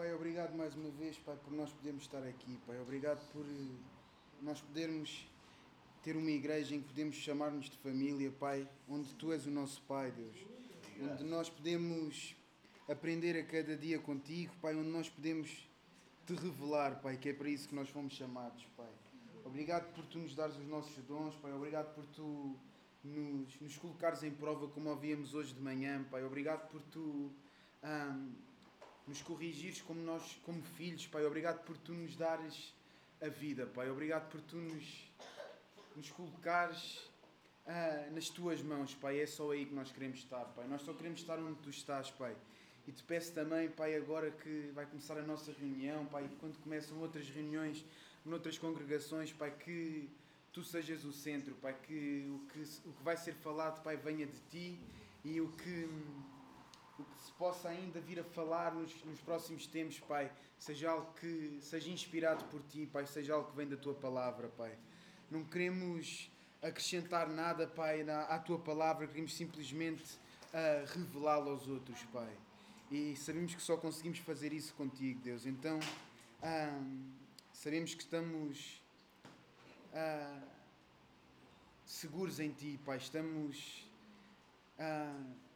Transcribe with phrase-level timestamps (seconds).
[0.00, 2.80] Pai, obrigado mais uma vez, Pai, por nós podermos estar aqui, Pai.
[2.80, 3.76] Obrigado por eh,
[4.40, 5.28] nós podermos
[6.02, 9.82] ter uma igreja em que podemos chamar-nos de família, Pai, onde Tu és o nosso
[9.82, 10.36] Pai, Deus.
[11.02, 12.34] Onde nós podemos
[12.88, 15.68] aprender a cada dia contigo, Pai, onde nós podemos
[16.26, 18.88] te revelar, Pai, que é para isso que nós fomos chamados, Pai.
[19.44, 21.52] Obrigado por Tu nos dares os nossos dons, Pai.
[21.52, 22.56] Obrigado por Tu
[23.04, 26.24] nos, nos colocares em prova como ouvíamos hoje de manhã, Pai.
[26.24, 27.30] Obrigado por Tu
[27.82, 28.32] ahm,
[29.10, 31.26] nos corrigires como nós, como filhos, Pai.
[31.26, 32.72] Obrigado por Tu nos dares
[33.20, 33.90] a vida, Pai.
[33.90, 35.10] Obrigado por Tu nos,
[35.96, 37.10] nos colocares
[37.66, 39.20] ah, nas Tuas mãos, Pai.
[39.20, 40.64] É só aí que nós queremos estar, Pai.
[40.68, 42.36] Nós só queremos estar onde Tu estás, Pai.
[42.86, 46.56] E te peço também, Pai, agora que vai começar a nossa reunião, Pai, e quando
[46.58, 47.84] começam outras reuniões
[48.24, 50.08] noutras congregações, Pai, que
[50.52, 54.26] Tu sejas o centro, Pai, que o que, o que vai ser falado, Pai, venha
[54.26, 54.78] de Ti
[55.24, 55.88] e o que,
[57.00, 61.12] o que se possa ainda vir a falar nos, nos próximos tempos, Pai, seja algo
[61.14, 64.76] que seja inspirado por Ti, Pai, seja algo que vem da Tua palavra, Pai.
[65.30, 66.30] Não queremos
[66.62, 70.18] acrescentar nada, Pai, na, à Tua palavra, queremos simplesmente
[70.52, 72.36] ah, revelá-la aos outros, Pai.
[72.90, 75.46] E sabemos que só conseguimos fazer isso contigo, Deus.
[75.46, 75.78] Então,
[76.42, 76.82] ah,
[77.52, 78.82] sabemos que estamos
[79.94, 80.42] ah,
[81.84, 82.98] seguros em Ti, Pai.
[82.98, 83.88] Estamos.
[84.78, 85.49] ah,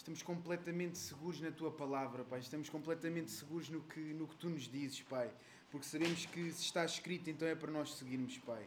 [0.00, 2.40] estamos completamente seguros na Tua palavra, Pai.
[2.40, 5.30] Estamos completamente seguros no que, no que Tu nos dizes, Pai.
[5.70, 8.66] Porque sabemos que se está escrito, então é para nós seguirmos, Pai.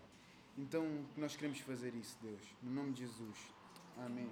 [0.55, 0.85] Então,
[1.17, 2.39] nós queremos fazer isso, Deus.
[2.61, 3.37] No nome de Jesus.
[3.97, 4.29] Amém.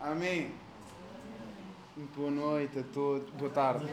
[0.00, 0.54] Amém.
[1.96, 3.28] Muito boa noite a todos.
[3.30, 3.86] Boa tarde.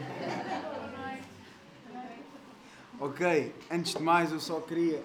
[3.00, 5.02] Ok, antes de mais eu só queria.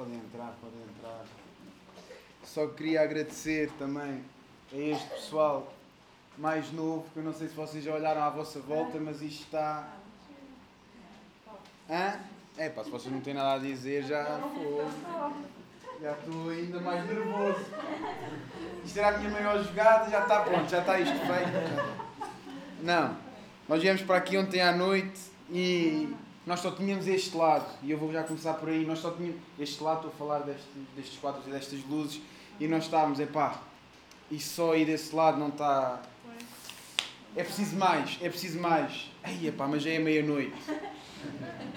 [0.00, 1.24] Podem entrar, podem entrar.
[2.42, 4.24] Só queria agradecer também
[4.72, 5.70] a este pessoal
[6.38, 9.42] mais novo, que eu não sei se vocês já olharam à vossa volta, mas isto
[9.42, 9.90] está.
[11.90, 12.18] Hã?
[12.56, 14.86] É pá, se vocês não têm nada a dizer, já foi.
[16.00, 17.66] Já estou ainda mais nervoso.
[18.82, 22.00] Isto era a minha maior jogada, já está pronto, já está isto feito.
[22.80, 23.18] Não,
[23.68, 26.16] nós viemos para aqui ontem à noite e
[26.46, 29.36] nós só tínhamos este lado, e eu vou já começar por aí, nós só tínhamos
[29.58, 32.20] este lado, estou a falar deste, destes quadros e destas luzes,
[32.58, 33.60] e nós estávamos, epá,
[34.30, 36.00] e só aí desse lado não está...
[37.36, 39.10] É preciso mais, é preciso mais.
[39.22, 40.56] Ai, epá, mas já é meia-noite.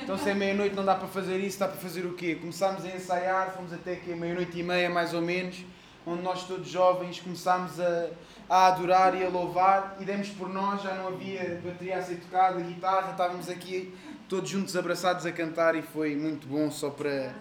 [0.01, 2.35] Então se é meia-noite não dá para fazer isso, dá para fazer o quê?
[2.35, 5.63] Começámos a ensaiar, fomos até que meia-noite e meia mais ou menos,
[6.05, 8.09] onde nós todos jovens começámos a,
[8.49, 12.15] a adorar e a louvar e demos por nós, já não havia bateria a ser
[12.15, 13.93] tocada, guitarra, estávamos aqui
[14.33, 17.35] todos juntos abraçados a cantar e foi muito bom só para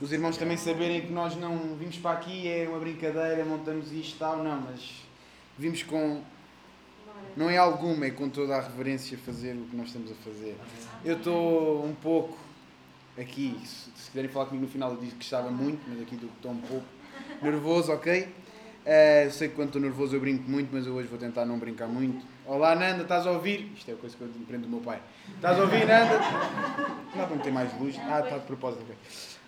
[0.00, 4.18] os irmãos também saberem que nós não vimos para aqui, é uma brincadeira, montamos isto
[4.18, 5.02] tal, não, mas
[5.58, 6.22] vimos com
[7.36, 10.56] não é alguma, é com toda a reverência fazer o que nós estamos a fazer.
[11.04, 12.38] Eu estou um pouco
[13.18, 16.14] aqui, se, se quiserem falar comigo no final eu disse que estava muito, mas aqui
[16.14, 16.86] estou um pouco
[17.42, 18.26] nervoso, ok?
[18.86, 21.58] Eu sei que quando estou nervoso eu brinco muito, mas eu hoje vou tentar não
[21.58, 22.24] brincar muito.
[22.48, 23.72] Olá Nanda, estás a ouvir?
[23.76, 25.02] Isto é a coisa que eu aprendo do meu pai.
[25.34, 26.20] Estás a ouvir Nanda?
[27.16, 27.96] Não para meter mais luz?
[27.98, 28.96] Ah, está de propósito, ok.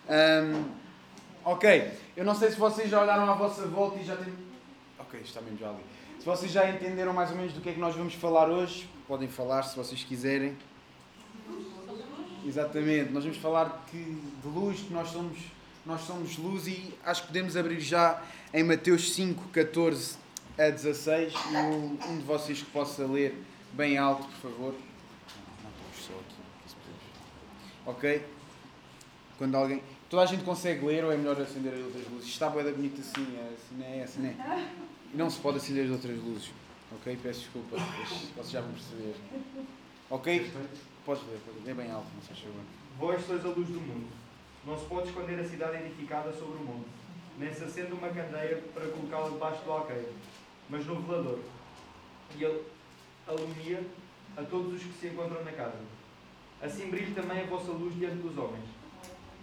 [0.09, 0.65] Ahm,
[1.45, 4.33] ok, eu não sei se vocês já olharam à vossa volta e já têm...
[4.99, 5.79] Ok, está mesmo já ali.
[6.19, 8.89] Se vocês já entenderam mais ou menos do que é que nós vamos falar hoje,
[9.07, 10.57] podem falar se vocês quiserem.
[12.45, 15.37] Exatamente, nós vamos falar que, de luz, que nós somos,
[15.85, 18.21] nós somos luz e acho que podemos abrir já
[18.53, 20.17] em Mateus 5, 14
[20.59, 23.33] a 16 e um, um de vocês que possa ler
[23.71, 24.75] bem alto, por favor.
[27.85, 28.25] Ok?
[29.37, 29.81] Quando alguém.
[30.09, 32.27] Toda a gente consegue ler ou é melhor acender as outras luzes?
[32.27, 34.67] Está bonito assim, é, assim não é, assim não é.
[35.13, 36.51] E não se pode acender as outras luzes.
[36.91, 37.17] Ok?
[37.23, 37.77] Peço desculpa,
[38.35, 39.15] vocês já vão perceber.
[40.09, 40.51] Ok?
[41.05, 42.61] Podes ler, podes ler bem alto, não se favor.
[42.97, 44.07] Vós sois a luz do mundo.
[44.65, 46.89] Não se pode esconder a cidade edificada sobre o monte,
[47.37, 50.09] nem se acende uma candeia para colocá-la debaixo do alqueire,
[50.69, 51.39] mas no velador.
[52.37, 52.63] E ele
[53.27, 53.83] alumia
[54.37, 55.77] a todos os que se encontram na casa.
[56.61, 58.65] Assim brilhe também a vossa luz diante dos homens,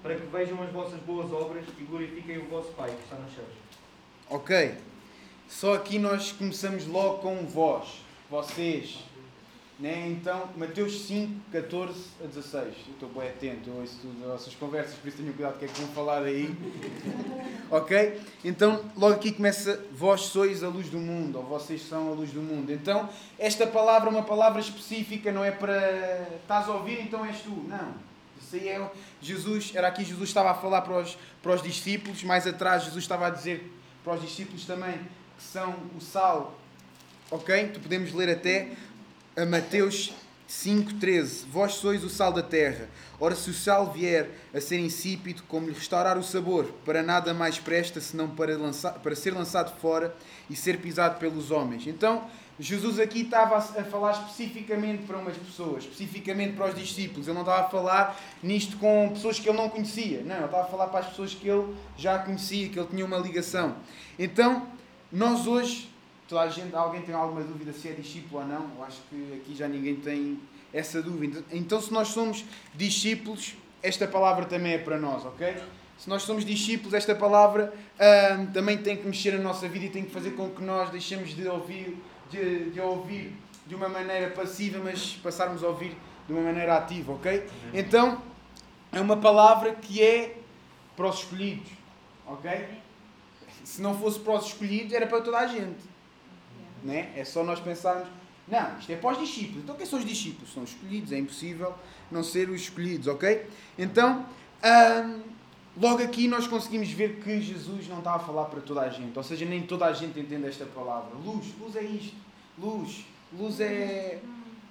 [0.03, 3.35] para que vejam as vossas boas obras e glorifiquem o vosso Pai que está nos
[3.35, 3.49] céus.
[4.29, 4.75] Ok.
[5.49, 9.05] Só aqui nós começamos logo com vós, vocês.
[9.79, 10.09] Né?
[10.09, 11.93] Então, Mateus 5, 14
[12.25, 12.65] a 16.
[12.65, 15.59] Eu estou bem atento, eu ouço tudo as vossas conversas, por isso tenham cuidado do
[15.59, 16.51] que é que vão falar aí.
[17.71, 18.19] ok?
[18.43, 22.31] Então, logo aqui começa: Vós sois a luz do mundo, ou vocês são a luz
[22.31, 22.73] do mundo.
[22.73, 23.07] Então,
[23.39, 26.27] esta palavra é uma palavra específica, não é para.
[26.41, 27.51] Estás a ouvir, então és tu.
[27.51, 27.95] Não.
[28.41, 28.91] Isso aí é
[29.21, 33.05] Jesus, era aqui Jesus estava a falar para os, para os discípulos, mais atrás Jesus
[33.05, 33.71] estava a dizer
[34.03, 34.95] para os discípulos também
[35.37, 36.59] que são o sal.
[37.31, 37.73] Ok?
[37.75, 38.71] Tu podemos ler até
[39.37, 40.15] a Mateus
[40.49, 42.89] 5,13 Vós sois o sal da terra.
[43.21, 46.65] Ora, se o sal vier a ser insípido, como lhe restaurar o sabor?
[46.85, 50.15] Para nada mais presta senão para, lançar, para ser lançado fora
[50.49, 51.87] e ser pisado pelos homens.
[51.87, 52.25] Então,
[52.59, 57.27] Jesus aqui estava a falar especificamente para umas pessoas, especificamente para os discípulos.
[57.27, 60.23] Ele não estava a falar nisto com pessoas que ele não conhecia.
[60.23, 63.05] Não, ele estava a falar para as pessoas que ele já conhecia, que ele tinha
[63.05, 63.77] uma ligação.
[64.19, 64.67] Então,
[65.13, 65.91] nós hoje,
[66.29, 68.71] toda a gente, alguém tem alguma dúvida se é discípulo ou não?
[68.77, 70.41] Eu acho que aqui já ninguém tem
[70.73, 71.45] essa dúvida.
[71.51, 72.45] Então, se nós somos
[72.75, 75.57] discípulos, esta palavra também é para nós, ok?
[75.99, 77.73] Se nós somos discípulos, esta palavra
[78.39, 80.91] hum, também tem que mexer na nossa vida e tem que fazer com que nós
[80.91, 81.97] deixemos de ouvir
[82.31, 83.33] de, de ouvir
[83.67, 85.97] de uma maneira passiva, mas passarmos a ouvir
[86.27, 87.47] de uma maneira ativa, ok?
[87.73, 88.23] Então,
[88.93, 90.37] é uma palavra que é
[90.97, 91.71] para os escolhidos,
[92.27, 92.69] ok?
[93.65, 95.83] Se não fosse para os escolhidos, era para toda a gente,
[96.87, 97.13] né?
[97.17, 98.09] É só nós pensarmos,
[98.49, 99.65] não, isto é para os discípulos.
[99.65, 100.53] Então, quem são os discípulos?
[100.53, 101.75] São os escolhidos, é impossível
[102.11, 103.47] não ser os escolhidos, ok?
[103.77, 104.25] Então,
[104.65, 105.21] hum,
[105.77, 109.17] logo aqui nós conseguimos ver que Jesus não está a falar para toda a gente,
[109.17, 111.11] ou seja, nem toda a gente entende esta palavra.
[111.25, 112.17] Luz, luz é isto,
[112.57, 114.21] luz, luz é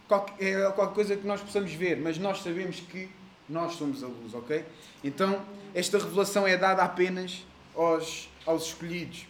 [0.08, 3.10] qualquer, é qualquer coisa que nós possamos ver, mas nós sabemos que
[3.50, 4.64] nós somos a luz, ok?
[5.04, 5.42] Então,
[5.74, 7.46] esta revelação é dada apenas
[7.76, 9.28] aos, aos escolhidos.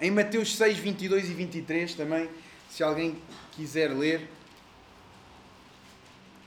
[0.00, 2.30] Em Mateus 6, 22 e 23 também,
[2.70, 4.30] se alguém quiser ler,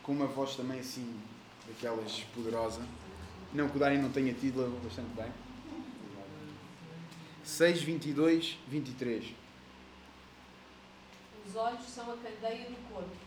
[0.02, 1.20] com uma voz também assim,
[1.68, 2.82] daquelas poderosa.
[3.54, 5.30] Não que o Dani não tenha tido bastante bem.
[7.44, 9.34] 6, 22, 23.
[11.46, 13.18] Os olhos são a candeia do corpo.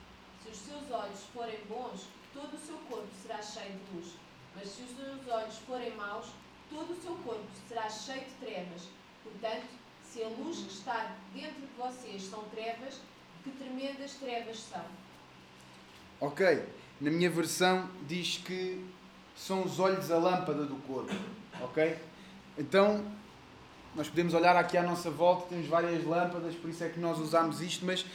[0.42, 4.14] Se os seus olhos forem bons, todo o seu corpo será cheio de luz.
[4.56, 6.28] Mas se os seus olhos forem maus,
[6.70, 8.88] todo o seu corpo será cheio de trevas.
[9.22, 9.83] Portanto,
[10.14, 13.00] se a luz que está dentro de vocês são trevas,
[13.42, 14.84] que tremendas trevas são.
[16.20, 16.62] Ok.
[17.00, 18.86] Na minha versão diz que
[19.36, 21.12] são os olhos a lâmpada do corpo.
[21.60, 21.98] Ok?
[22.56, 23.04] Então,
[23.96, 27.18] nós podemos olhar aqui à nossa volta, temos várias lâmpadas, por isso é que nós
[27.18, 28.06] usamos isto, mas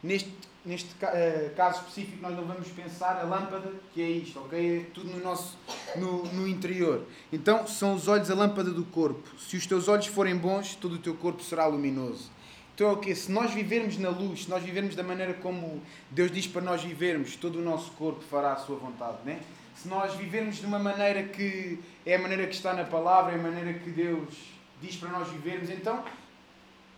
[0.00, 0.32] neste,
[0.68, 4.80] neste uh, caso específico nós não vamos pensar a lâmpada que é isto, ok?
[4.80, 5.58] É tudo no nosso
[5.96, 7.04] no, no interior.
[7.32, 9.26] Então, são os olhos a lâmpada do corpo.
[9.38, 12.30] Se os teus olhos forem bons, todo o teu corpo será luminoso.
[12.74, 13.12] Então é o que?
[13.14, 16.84] Se nós vivermos na luz, se nós vivermos da maneira como Deus diz para nós
[16.84, 19.40] vivermos, todo o nosso corpo fará a sua vontade, né?
[19.80, 23.34] se nós vivermos de uma maneira que é a maneira que está na palavra, é
[23.36, 24.34] a maneira que Deus
[24.82, 26.04] diz para nós vivermos, então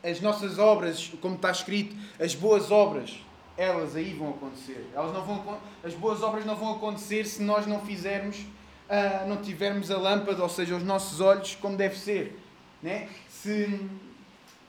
[0.03, 3.21] as nossas obras, como está escrito, as boas obras,
[3.57, 4.87] elas aí vão acontecer.
[4.95, 9.37] Elas não vão, as boas obras não vão acontecer se nós não fizermos, uh, não
[9.39, 12.39] tivermos a lâmpada, ou seja, os nossos olhos como deve ser.
[12.83, 13.09] Né?
[13.29, 13.89] Se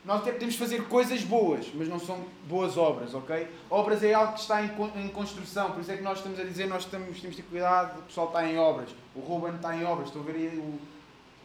[0.04, 3.48] nós até podemos fazer coisas boas, mas não são boas obras, ok?
[3.69, 6.68] Obras é algo que está em, construção, por isso é que nós estamos a dizer,
[6.68, 8.89] nós estamos, temos de ter cuidado, o pessoal está em obras.
[9.16, 10.80] O Ruben está em obras, estou a ver aí o,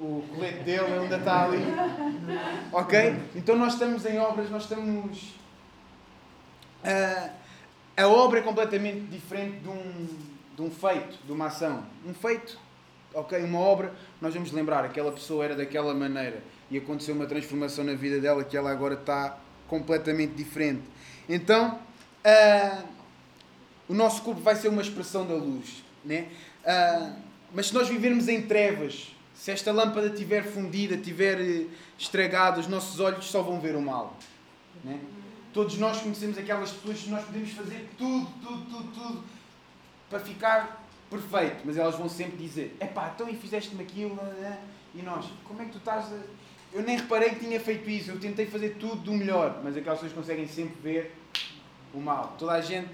[0.03, 1.59] o colete dele, ele ainda está ali.
[2.73, 3.17] Ok?
[3.35, 5.35] Então nós estamos em obras, nós estamos...
[6.87, 7.31] Uh,
[7.97, 10.09] a obra é completamente diferente de um,
[10.55, 11.85] de um feito, de uma ação.
[12.07, 12.59] Um feito,
[13.13, 13.43] ok?
[13.43, 17.95] Uma obra, nós vamos lembrar, aquela pessoa era daquela maneira e aconteceu uma transformação na
[17.95, 20.83] vida dela que ela agora está completamente diferente.
[21.29, 21.81] Então,
[22.25, 22.85] uh,
[23.89, 25.83] o nosso corpo vai ser uma expressão da luz.
[26.05, 26.29] Né?
[26.65, 27.13] Uh,
[27.53, 31.67] mas se nós vivermos em trevas, se esta lâmpada estiver fundida, estiver eh,
[31.99, 34.17] estragada, os nossos olhos só vão ver o mal.
[34.83, 34.99] Né?
[35.57, 39.25] Todos nós conhecemos aquelas pessoas que nós podemos fazer tudo, tudo, tudo, tudo
[40.11, 44.61] para ficar perfeito, mas elas vão sempre dizer: epá, então e fizeste-me aquilo, né?
[44.95, 46.19] e nós, como é que tu estás a
[46.75, 49.99] eu nem reparei que tinha feito isso, eu tentei fazer tudo do melhor, mas aquelas
[49.99, 51.17] pessoas conseguem sempre ver
[51.95, 52.35] o mal.
[52.39, 52.91] Toda a gente,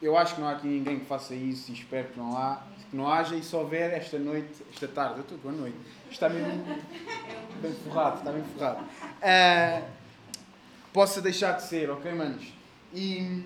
[0.00, 2.62] eu acho que não há aqui ninguém que faça isso e espero que não há,
[2.90, 5.76] que não haja e só houver esta noite, esta tarde, eu estou com a noite,
[6.10, 6.64] está mesmo
[7.60, 8.82] bem forrado, está bem forrado.
[8.82, 9.84] Uh,
[10.92, 12.44] possa deixar de ser, ok, manos?
[12.94, 13.42] E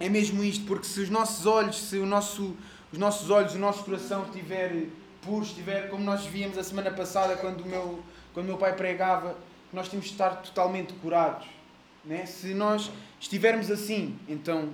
[0.00, 2.56] é mesmo isto, porque se os nossos olhos, se o nosso,
[2.92, 4.86] os nossos olhos, o nosso coração estiver
[5.22, 8.02] puro, estiver como nós víamos a semana passada, quando o meu
[8.34, 9.38] quando meu pai pregava,
[9.72, 11.46] nós temos de estar totalmente curados.
[12.04, 12.26] Né?
[12.26, 12.90] Se nós
[13.20, 14.70] estivermos assim, então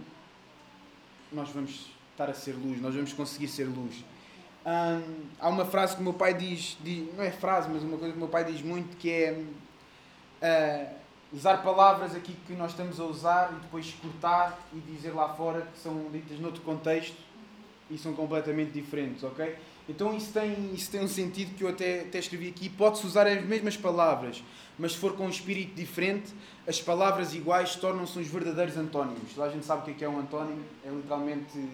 [1.30, 4.02] nós vamos estar a ser luz, nós vamos conseguir ser luz.
[4.66, 7.98] Hum, há uma frase que o meu pai diz, diz, não é frase, mas uma
[7.98, 9.32] coisa que o meu pai diz muito, que é
[10.42, 10.99] uh,
[11.32, 15.62] usar palavras aqui que nós estamos a usar e depois cortar e dizer lá fora
[15.62, 17.16] que são ditas noutro contexto
[17.90, 19.56] e são completamente diferentes, ok?
[19.88, 22.68] Então isso tem, isso tem um sentido que eu até, até escrevi aqui.
[22.68, 24.42] Pode-se usar as mesmas palavras,
[24.78, 26.32] mas se for com um espírito diferente,
[26.66, 29.36] as palavras iguais tornam-se os verdadeiros antónimos.
[29.36, 31.68] Lá a gente sabe o que é, é um antónimo, é literalmente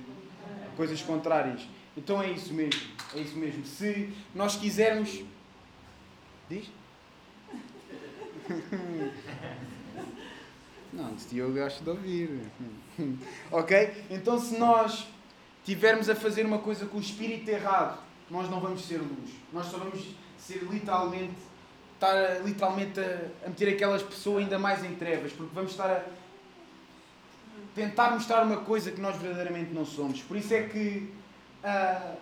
[0.77, 1.69] coisas contrárias.
[1.97, 2.81] Então é isso mesmo,
[3.15, 3.65] é isso mesmo.
[3.67, 5.23] Se nós quisermos.
[6.49, 6.67] Diz?
[10.93, 12.41] Não, isso eu gosto de ouvir.
[13.51, 14.07] ok?
[14.11, 15.07] Então se nós
[15.65, 17.99] tivermos a fazer uma coisa com o espírito errado,
[18.31, 19.31] nós não vamos ser luz.
[19.53, 21.35] Nós só vamos ser literalmente,
[21.95, 26.05] estar literalmente a, a meter aquelas pessoas ainda mais em trevas, porque vamos estar a
[27.75, 30.23] tentar mostrar uma coisa que nós verdadeiramente não somos.
[30.23, 31.13] Por isso é que
[31.63, 32.17] uh,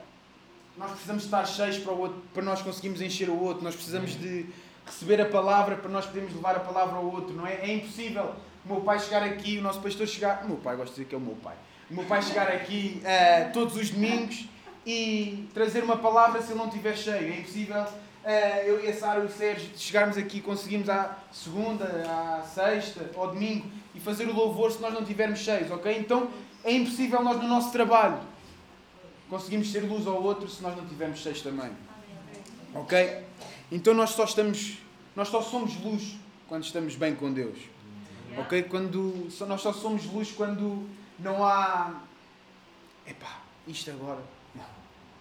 [0.77, 4.19] nós precisamos estar cheios para, o outro, para nós conseguirmos encher o outro, nós precisamos
[4.19, 4.47] de
[4.87, 7.55] receber a palavra para nós podermos levar a palavra ao outro, não é?
[7.55, 10.45] É impossível o meu pai chegar aqui, o nosso pastor chegar.
[10.45, 11.55] O meu pai, gosto de dizer que é o meu pai.
[11.91, 14.49] O meu pai chegar aqui uh, todos os domingos
[14.87, 17.33] e trazer uma palavra se ele não estiver cheio.
[17.33, 18.27] É impossível uh,
[18.65, 23.29] eu e a Sara e o Sérgio chegarmos aqui, conseguimos à segunda, à sexta, ao
[23.29, 25.97] domingo e fazer o louvor se nós não estivermos cheios, ok?
[25.99, 26.31] Então
[26.65, 28.19] é impossível nós no nosso trabalho
[29.29, 31.71] conseguimos ser luz ao outro se nós não estivermos cheios também.
[32.75, 33.25] Ok?
[33.75, 34.79] Então nós só estamos,
[35.17, 36.15] nós só somos luz
[36.49, 37.59] quando estamos bem com Deus.
[38.39, 38.63] Ok?
[38.63, 40.89] Quando, nós só somos luz quando
[41.19, 42.01] não há.
[43.05, 44.21] Epá, isto agora.
[44.55, 44.65] Não.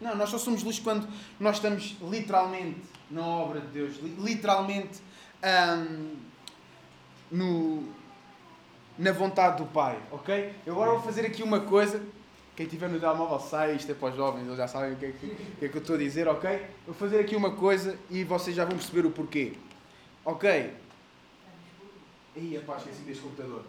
[0.09, 1.07] Não, nós só somos luz quando
[1.39, 2.79] nós estamos literalmente
[3.09, 5.01] na obra de Deus, literalmente
[5.43, 6.15] hum,
[7.31, 7.91] no,
[8.99, 9.99] na vontade do Pai.
[10.11, 10.53] Ok?
[10.63, 12.03] Eu agora vou fazer aqui uma coisa.
[12.55, 15.05] Quem estiver no telemóvel sai, isto é para os jovens, eles já sabem o que
[15.05, 15.27] é que,
[15.59, 16.65] que, é que eu estou a dizer, ok?
[16.85, 19.53] Vou fazer aqui uma coisa e vocês já vão perceber o porquê.
[20.23, 20.73] Ok?
[22.35, 23.63] Ih, pá, esqueci deste computador.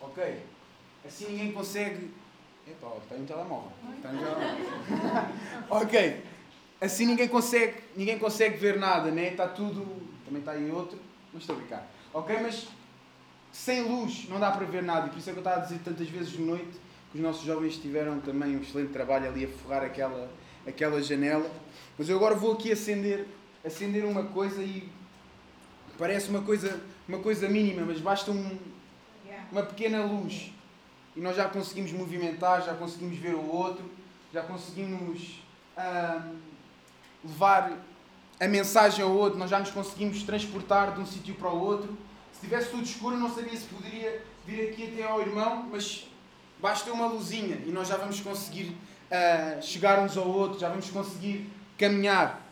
[0.00, 0.42] Ok?
[1.06, 2.10] Assim ninguém consegue.
[2.66, 3.72] Epa, está um telemóvel.
[3.96, 4.66] Está um telemóvel.
[5.68, 6.24] ok.
[6.80, 9.28] Assim ninguém consegue, ninguém consegue ver nada, né?
[9.28, 9.84] Está tudo.
[10.24, 10.98] Também está aí outro.
[11.32, 11.86] Mas estou a brincar.
[12.12, 12.38] Ok?
[12.40, 12.68] Mas
[13.56, 15.06] sem luz não dá para ver nada.
[15.06, 16.78] E por isso é que eu estava a dizer tantas vezes de noite
[17.10, 20.30] que os nossos jovens tiveram também um excelente trabalho ali a forrar aquela,
[20.66, 21.48] aquela janela.
[21.96, 23.26] Mas eu agora vou aqui acender,
[23.64, 24.88] acender uma coisa e
[25.96, 28.58] Parece uma coisa, uma coisa mínima, mas basta um,
[29.52, 30.52] uma pequena luz
[31.14, 33.88] e nós já conseguimos movimentar, já conseguimos ver o outro,
[34.32, 35.40] já conseguimos
[37.24, 37.78] levar
[38.40, 41.96] a mensagem ao outro, nós já nos conseguimos transportar de um sítio para o outro.
[42.44, 46.06] Se tivesse tudo escuro, não sabia se poderia vir aqui até ao irmão, mas
[46.60, 48.76] basta uma luzinha e nós já vamos conseguir
[49.10, 52.46] uh, chegar uns ao outro, já vamos conseguir caminhar.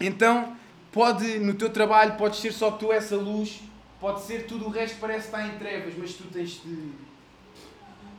[0.00, 0.56] Então,
[0.96, 3.60] Pode, no teu trabalho, pode ser só tu essa luz,
[4.00, 6.90] pode ser tudo o resto parece estar em trevas, mas tu tens de.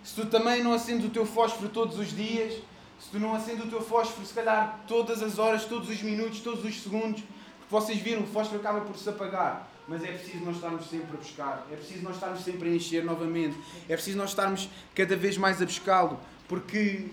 [0.03, 2.53] Se tu também não acendes o teu fósforo todos os dias,
[2.99, 6.41] se tu não acendes o teu fósforo, se calhar todas as horas, todos os minutos,
[6.41, 7.23] todos os segundos,
[7.57, 9.67] porque vocês viram, o fósforo acaba por se apagar.
[9.87, 13.05] Mas é preciso nós estarmos sempre a buscar, é preciso nós estarmos sempre a encher
[13.05, 17.07] novamente, é preciso nós estarmos cada vez mais a buscá-lo, porque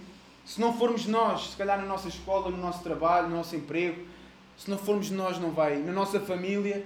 [0.45, 4.05] se não formos nós, se calhar na nossa escola, no nosso trabalho, no nosso emprego,
[4.57, 5.77] se não formos nós, não vai.
[5.77, 6.85] Na nossa família,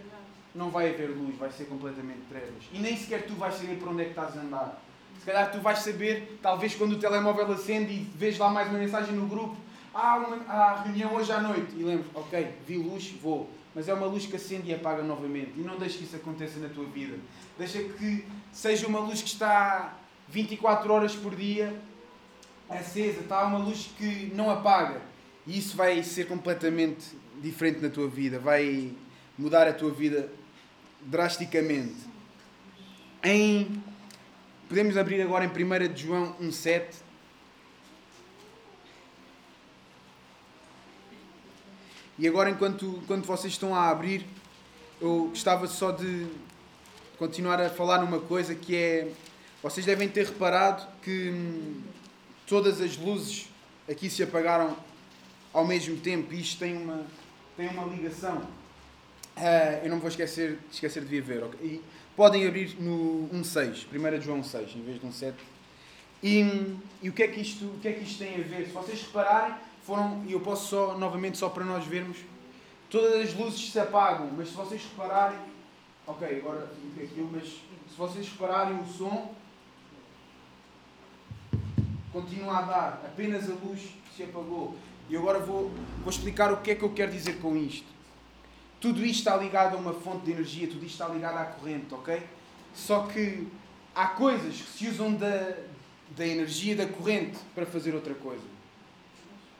[0.54, 2.64] não vai haver luz, vai ser completamente trevas.
[2.72, 4.82] E nem sequer tu vais saber para onde é que estás a andar.
[5.18, 8.78] Se calhar tu vais saber, talvez quando o telemóvel acende e vês lá mais uma
[8.78, 9.56] mensagem no grupo,
[9.92, 11.74] há, uma, há reunião hoje à noite.
[11.76, 13.50] E lembro, ok, vi luz, vou.
[13.78, 15.52] Mas é uma luz que acende e apaga novamente.
[15.56, 17.16] E não deixe que isso aconteça na tua vida.
[17.56, 19.96] Deixa que seja uma luz que está
[20.28, 21.80] 24 horas por dia
[22.68, 23.20] acesa.
[23.20, 25.00] Está uma luz que não apaga.
[25.46, 28.90] E isso vai ser completamente diferente na tua vida, vai
[29.38, 30.28] mudar a tua vida
[31.02, 31.94] drasticamente.
[33.22, 33.80] Em,
[34.68, 36.96] podemos abrir agora em 1 de João 1,7.
[42.18, 44.26] E agora, enquanto, enquanto vocês estão a abrir,
[45.00, 46.26] eu gostava só de
[47.16, 49.12] continuar a falar numa coisa que é.
[49.62, 51.80] Vocês devem ter reparado que hum,
[52.46, 53.48] todas as luzes
[53.88, 54.76] aqui se apagaram
[55.52, 56.34] ao mesmo tempo.
[56.34, 57.06] Isto tem uma,
[57.56, 58.38] tem uma ligação.
[59.36, 61.44] Uh, eu não vou esquecer, esquecer de vir ver.
[61.44, 61.66] Okay?
[61.66, 61.82] E
[62.16, 65.34] podem abrir no 1.6, 1 João 6, em vez de 1.7.
[66.20, 68.66] E, e o, que é que isto, o que é que isto tem a ver?
[68.66, 69.54] Se vocês repararem,
[69.88, 72.18] foram, e eu posso só, novamente, só para nós vermos,
[72.90, 75.38] todas as luzes se apagam, mas se vocês repararem,
[76.06, 79.34] ok, agora aquilo, mas se vocês repararem o som,
[82.12, 84.76] continua a dar, apenas a luz se apagou.
[85.08, 85.70] E agora vou,
[86.02, 87.88] vou explicar o que é que eu quero dizer com isto.
[88.78, 91.94] Tudo isto está ligado a uma fonte de energia, tudo isto está ligado à corrente,
[91.94, 92.22] ok?
[92.74, 93.48] Só que
[93.94, 95.56] há coisas que se usam da,
[96.10, 98.58] da energia da corrente para fazer outra coisa.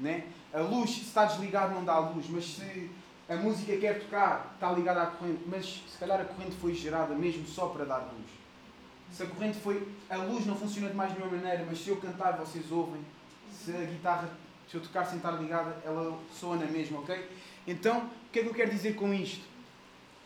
[0.00, 0.26] Né?
[0.52, 2.90] A luz, se está desligado, não dá luz, mas se
[3.28, 7.14] a música quer tocar, está ligada à corrente, mas se calhar a corrente foi gerada
[7.14, 8.30] mesmo só para dar luz.
[9.12, 9.86] Se a corrente foi.
[10.08, 13.00] A luz não funciona de mais nenhuma maneira, mas se eu cantar, vocês ouvem.
[13.52, 14.30] Se a guitarra,
[14.70, 17.28] se eu tocar sem estar ligada, ela soa na mesma, ok?
[17.66, 19.44] Então, o que é que eu quero dizer com isto?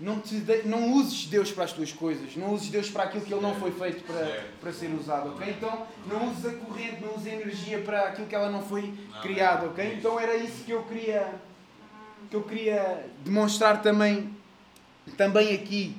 [0.03, 0.65] Não, te de...
[0.65, 3.55] não uses Deus para as tuas coisas, não uses Deus para aquilo que Ele não
[3.55, 5.49] foi feito para, para ser usado, ok?
[5.49, 8.93] Então, não uses a corrente, não uses a energia para aquilo que ela não foi
[9.23, 9.95] criada, ok?
[9.97, 11.33] Então, era isso que eu queria,
[12.29, 14.37] que eu queria demonstrar também,
[15.17, 15.97] também aqui.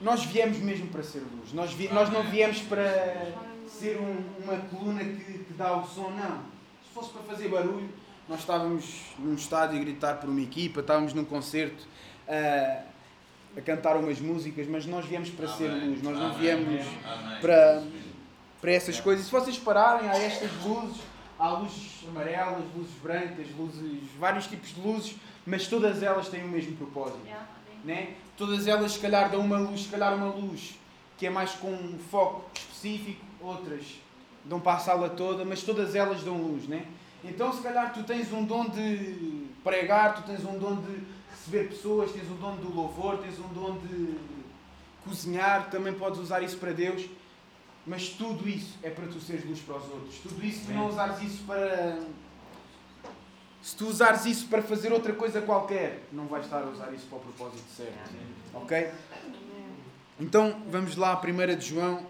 [0.00, 1.88] Nós viemos mesmo para ser luz, nós, vi...
[1.88, 3.32] nós não viemos para
[3.66, 6.38] ser um, uma coluna que, que dá o som, não.
[6.86, 7.90] Se fosse para fazer barulho,
[8.28, 8.84] nós estávamos
[9.18, 11.84] num estádio a gritar por uma equipa, estávamos num concerto.
[12.28, 12.97] Uh,
[13.56, 16.84] a cantar umas músicas, mas nós viemos para ser luz, nós não viemos
[17.40, 17.82] para,
[18.60, 19.26] para essas coisas.
[19.26, 21.00] Se vocês pararem, há estas luzes,
[21.38, 26.48] há luzes amarelas, luzes brancas, luzes, vários tipos de luzes, mas todas elas têm o
[26.48, 27.26] mesmo propósito.
[27.84, 28.14] Né?
[28.36, 30.78] Todas elas, se calhar, dão uma luz, se calhar uma luz
[31.16, 33.82] que é mais com um foco específico, outras
[34.44, 36.68] dão para a sala toda, mas todas elas dão luz.
[36.68, 36.84] Né?
[37.24, 41.17] Então, se calhar, tu tens um dom de pregar, tu tens um dom de
[41.48, 44.14] receber pessoas, tens o dom do louvor, tens um dom de
[45.04, 47.08] cozinhar, também podes usar isso para Deus.
[47.86, 50.18] Mas tudo isso é para tu seres luz para os outros.
[50.18, 52.00] Tudo isso, se não usares isso para.
[53.62, 57.06] Se tu usares isso para fazer outra coisa qualquer, não vais estar a usar isso
[57.06, 58.10] para o propósito certo.
[58.52, 58.90] Ok?
[60.20, 62.06] Então vamos lá, a 1 de João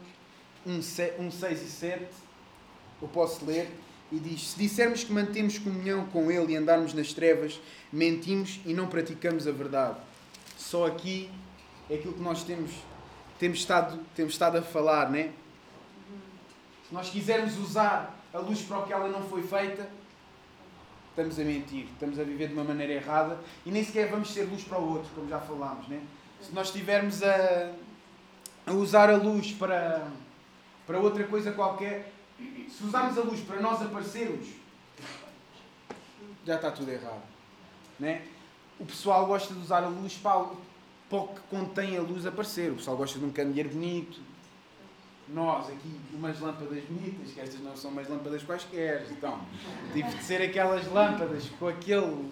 [0.66, 2.07] 1, 6 e 7.
[3.00, 3.71] Eu posso ler
[4.11, 7.61] e diz: Se dissermos que mantemos comunhão com Ele e andarmos nas trevas,
[7.93, 9.99] mentimos e não praticamos a verdade.
[10.57, 11.31] Só aqui
[11.88, 12.73] é aquilo que nós temos,
[13.38, 15.33] temos, estado, temos estado a falar, né?
[16.88, 19.88] Se nós quisermos usar a luz para o que ela não foi feita,
[21.11, 24.44] estamos a mentir, estamos a viver de uma maneira errada e nem sequer vamos ser
[24.44, 26.01] luz para o outro, como já falámos, né?
[26.40, 27.73] Se nós estivermos a,
[28.66, 30.09] a usar a luz para,
[30.87, 34.48] para outra coisa qualquer, se usarmos a luz para nós aparecermos,
[36.46, 37.22] já está tudo errado.
[37.98, 38.22] Né?
[38.79, 42.70] O pessoal gosta de usar a luz para, o que contém a luz aparecer.
[42.70, 44.20] O pessoal gosta de um candeeiro bonito.
[45.29, 49.07] Nós aqui, umas lâmpadas bonitas, que estas não são umas lâmpadas quaisquer.
[49.11, 49.40] Então,
[49.92, 52.31] tive de ser aquelas lâmpadas com aquele.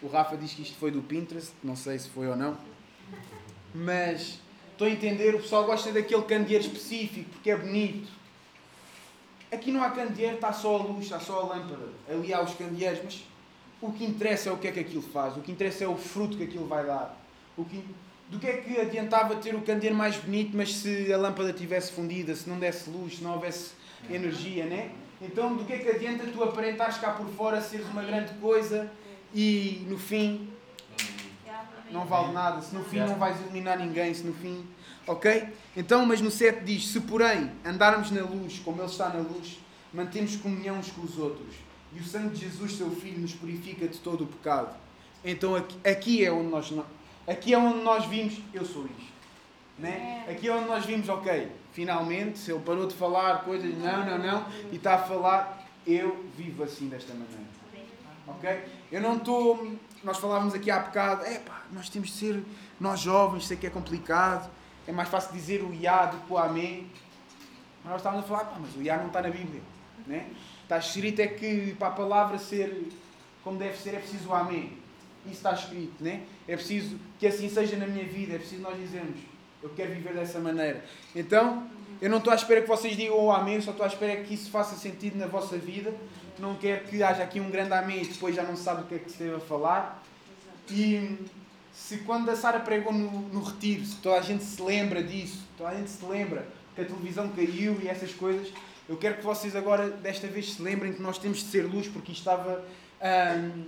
[0.00, 2.56] O Rafa diz que isto foi do Pinterest, não sei se foi ou não.
[3.74, 8.21] Mas estou a entender, o pessoal gosta daquele candeeiro específico porque é bonito
[9.52, 11.88] Aqui não há candeeiro, está só a luz, está só a lâmpada.
[12.08, 13.22] Ali há os candeeiros, mas
[13.82, 15.96] o que interessa é o que é que aquilo faz, o que interessa é o
[15.96, 17.20] fruto que aquilo vai dar.
[17.56, 17.84] O que,
[18.30, 21.92] do que é que adiantava ter o candeeiro mais bonito, mas se a lâmpada tivesse
[21.92, 23.72] fundida, se não desse luz, se não houvesse
[24.08, 24.90] energia, né?
[25.20, 28.90] Então, do que é que adianta tu aparentares cá por fora, seres uma grande coisa
[29.34, 30.48] e no fim
[31.90, 34.66] não vale nada, se no fim não vais iluminar ninguém, se no fim
[35.06, 35.48] Ok?
[35.76, 39.58] Então, mas no 7 diz: Se porém andarmos na luz, como Ele está na luz,
[39.92, 41.54] mantemos comunhão uns com os outros,
[41.94, 44.74] e o sangue de Jesus, seu Filho, nos purifica de todo o pecado.
[45.24, 46.72] Então aqui, aqui é onde nós
[47.26, 49.12] aqui é onde nós vimos, eu sou isto.
[49.78, 50.24] Né?
[50.28, 54.18] Aqui é onde nós vimos, ok, finalmente, se ele parou de falar coisas, não, não,
[54.18, 57.52] não, e está a falar, eu vivo assim desta maneira.
[58.26, 58.64] Ok?
[58.92, 59.76] Eu não estou.
[60.04, 62.44] Nós falávamos aqui há bocado, é pá, nós temos de ser,
[62.80, 64.50] nós jovens, sei que é complicado
[64.86, 66.86] é mais fácil dizer o Iá do que o Amém.
[67.82, 69.60] Mas nós estávamos a falar, mas o Iá não está na Bíblia.
[70.06, 70.30] Né?
[70.62, 72.88] Está escrito é que para a palavra ser
[73.44, 74.78] como deve ser é preciso o Amém.
[75.24, 76.02] Isso está escrito.
[76.02, 76.22] Né?
[76.46, 78.34] É preciso que assim seja na minha vida.
[78.34, 79.20] É preciso nós dizermos,
[79.62, 80.84] eu quero viver dessa maneira.
[81.14, 81.68] Então,
[82.00, 84.34] eu não estou à espera que vocês digam o Amém, só estou à espera que
[84.34, 85.94] isso faça sentido na vossa vida.
[86.38, 88.94] Não quero que haja aqui um grande Amém e depois já não sabe o que
[88.94, 90.02] é que se deve falar.
[90.70, 91.18] E
[91.82, 95.44] se quando a Sara pregou no, no retiro, se toda a gente se lembra disso,
[95.58, 98.52] toda a gente se lembra que a televisão caiu e essas coisas,
[98.88, 101.88] eu quero que vocês agora, desta vez, se lembrem que nós temos de ser luz
[101.88, 102.64] porque isto estava,
[103.02, 103.64] hum,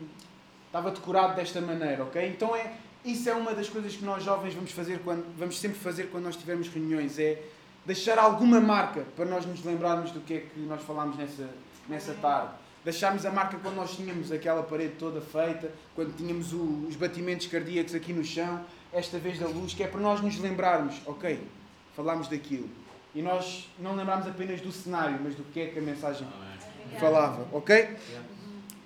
[0.66, 2.28] estava decorado desta maneira, ok?
[2.28, 2.74] Então é,
[3.04, 6.24] isso é uma das coisas que nós jovens vamos fazer quando, vamos sempre fazer quando
[6.24, 7.42] nós tivermos reuniões, é
[7.84, 11.50] deixar alguma marca para nós nos lembrarmos do que é que nós falámos nessa,
[11.88, 16.86] nessa tarde deixámos a marca quando nós tínhamos aquela parede toda feita, quando tínhamos o,
[16.88, 20.38] os batimentos cardíacos aqui no chão, esta vez da luz, que é para nós nos
[20.38, 21.40] lembrarmos, ok,
[21.96, 22.68] falámos daquilo.
[23.14, 26.26] E nós não lembramos apenas do cenário, mas do que é que a mensagem
[26.98, 27.96] falava, ok?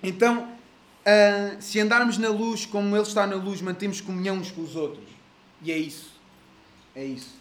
[0.01, 4.61] Então, uh, se andarmos na luz como Ele está na luz, mantemos comunhão uns com
[4.61, 5.07] os outros.
[5.61, 6.13] E é isso.
[6.95, 7.37] É isso.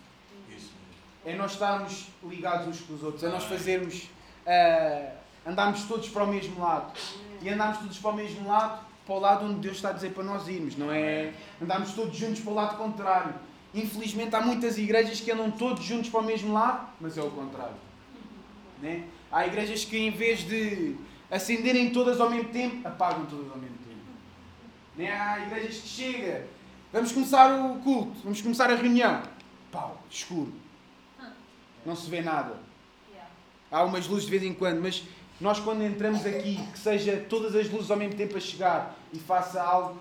[1.24, 4.04] é nós estarmos ligados uns com os outros, é nós fazermos,
[4.46, 5.12] uh,
[5.48, 6.92] andarmos todos para o mesmo lado.
[7.40, 10.12] E andarmos todos para o mesmo lado, para o lado onde Deus está a dizer
[10.12, 11.32] para nós irmos, não é
[11.62, 13.34] andarmos todos juntos para o lado contrário.
[13.74, 17.30] Infelizmente há muitas igrejas que andam todos juntos para o mesmo lado, mas é o
[17.30, 17.76] contrário.
[18.82, 19.04] Né?
[19.32, 20.96] Há igrejas que em vez de
[21.30, 24.00] acenderem todas ao mesmo tempo, apagam todas ao mesmo tempo.
[24.96, 25.10] Né?
[25.10, 26.46] Há igrejas que chega,
[26.92, 29.22] vamos começar o culto, vamos começar a reunião.
[29.70, 30.52] Pau, escuro.
[31.84, 32.68] Não se vê nada.
[33.70, 35.04] Há umas luzes de vez em quando, mas
[35.40, 39.18] nós quando entramos aqui, que seja todas as luzes ao mesmo tempo a chegar e
[39.18, 40.00] faça algo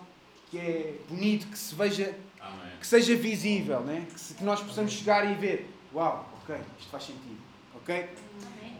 [0.49, 2.71] que é bonito, que se veja, Amém.
[2.79, 4.07] que seja visível, né?
[4.11, 7.37] que, se, que nós possamos chegar e ver, uau, ok, isto faz sentido,
[7.75, 8.09] ok?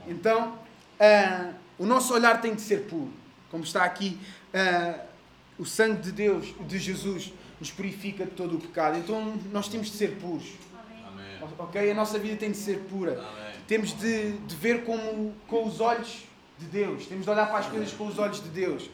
[0.08, 3.12] Então, uh, o nosso olhar tem de ser puro.
[3.52, 4.17] Como está aqui,
[4.54, 5.00] uh,
[5.60, 8.98] o sangue de Deus, de Jesus, nos purifica de todo o pecado.
[8.98, 10.46] Então, nós temos de ser puros.
[11.08, 11.38] Amém.
[11.60, 11.91] Ok?
[11.91, 13.13] A nossa vida tem de ser pura.
[13.13, 13.54] Amém.
[13.67, 16.27] Temos de, de ver como, com os olhos
[16.60, 17.06] de Deus.
[17.06, 18.89] Temos de olhar para as coisas com os olhos de Deus.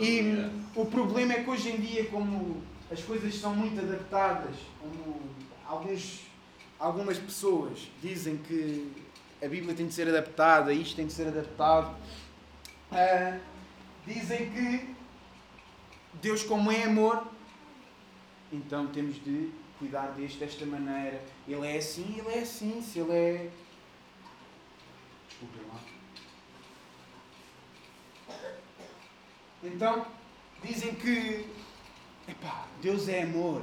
[0.00, 5.20] E o problema é que hoje em dia, como as coisas são muito adaptadas, como
[5.66, 6.20] alguns,
[6.78, 8.92] algumas pessoas dizem que
[9.42, 11.96] a Bíblia tem de ser adaptada, isto tem de ser adaptado.
[12.92, 13.40] Uh,
[14.06, 14.94] dizem que
[16.20, 17.26] Deus, como é amor,
[18.52, 21.20] então temos de cuidar deste desta maneira.
[21.48, 22.80] Ele é assim, ele é assim.
[22.82, 23.50] Se ele é.
[25.28, 25.80] Desculpem lá.
[29.62, 30.06] Então,
[30.62, 31.46] dizem que
[32.28, 33.62] epá, Deus é amor.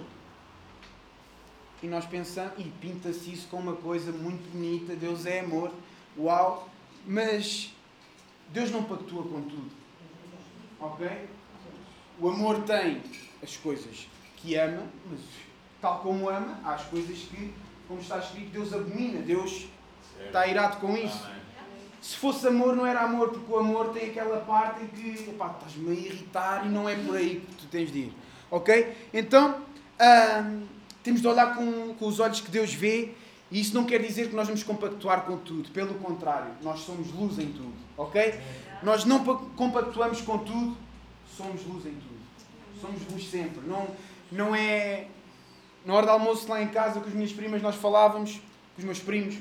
[1.82, 5.72] E nós pensamos, e pinta-se isso como uma coisa muito bonita, Deus é amor,
[6.18, 6.68] uau,
[7.06, 7.74] mas
[8.50, 9.72] Deus não pactua com tudo.
[10.80, 11.30] Ok?
[12.20, 13.02] O amor tem
[13.42, 15.20] as coisas que ama, mas
[15.82, 17.54] tal como ama, há as coisas que,
[17.88, 19.68] como está escrito, Deus abomina, Deus
[20.26, 21.26] está irado com isso.
[22.02, 25.90] Se fosse amor, não era amor, porque o amor tem aquela parte em que estás-me
[25.90, 28.14] a irritar e não é por aí que tu tens de ir.
[28.50, 28.96] Ok?
[29.14, 29.56] Então,
[30.00, 30.66] hum,
[31.04, 33.14] temos de olhar com, com os olhos que Deus vê
[33.52, 35.70] e isso não quer dizer que nós vamos compactuar com tudo.
[35.72, 37.74] Pelo contrário, nós somos luz em tudo.
[37.98, 38.40] Ok?
[38.84, 39.24] Nós não
[39.56, 40.78] compactuamos com tudo,
[41.36, 42.20] somos luz em tudo.
[42.80, 43.68] Somos luz sempre.
[43.68, 43.88] Não,
[44.32, 45.08] não é.
[45.86, 48.34] Na hora do almoço lá em casa, com as minhas primas, nós falávamos,
[48.76, 49.36] com os meus primos,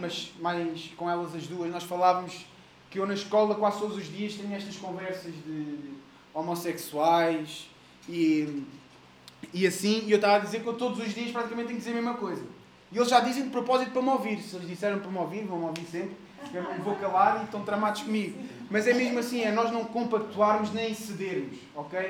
[0.00, 2.46] mas mais com elas as duas, nós falávamos
[2.90, 5.90] que eu na escola quase todos os dias tenho estas conversas de
[6.34, 7.68] homossexuais
[8.08, 8.64] e,
[9.52, 11.84] e assim, e eu estava a dizer que eu todos os dias praticamente tenho que
[11.84, 12.42] dizer a mesma coisa.
[12.92, 14.40] E eles já dizem de propósito para me ouvir.
[14.40, 16.16] Se eles disseram para me ouvir, vão me ouvir sempre.
[16.52, 18.36] Eu me vou calar e estão tramados comigo.
[18.68, 22.00] Mas é mesmo assim, é nós não compactuarmos nem cedermos, ok?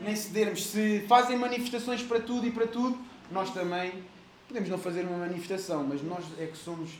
[0.00, 0.66] Nem cedermos.
[0.66, 2.98] Se fazem manifestações para tudo e para tudo,
[3.30, 3.92] nós também
[4.48, 6.90] podemos não fazer uma manifestação, mas nós é que somos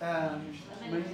[0.00, 0.38] a,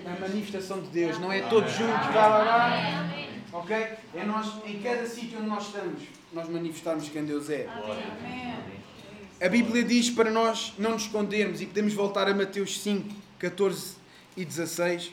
[0.07, 1.19] a manifestação de Deus.
[1.19, 3.15] Não é todos juntos, lá, lá, lá.
[3.53, 3.77] Ok?
[3.77, 7.69] É nós, em cada sítio onde nós estamos, nós manifestarmos quem Deus é.
[9.41, 13.97] A Bíblia diz para nós não nos escondermos e podemos voltar a Mateus 5, 14
[14.37, 15.13] e 16.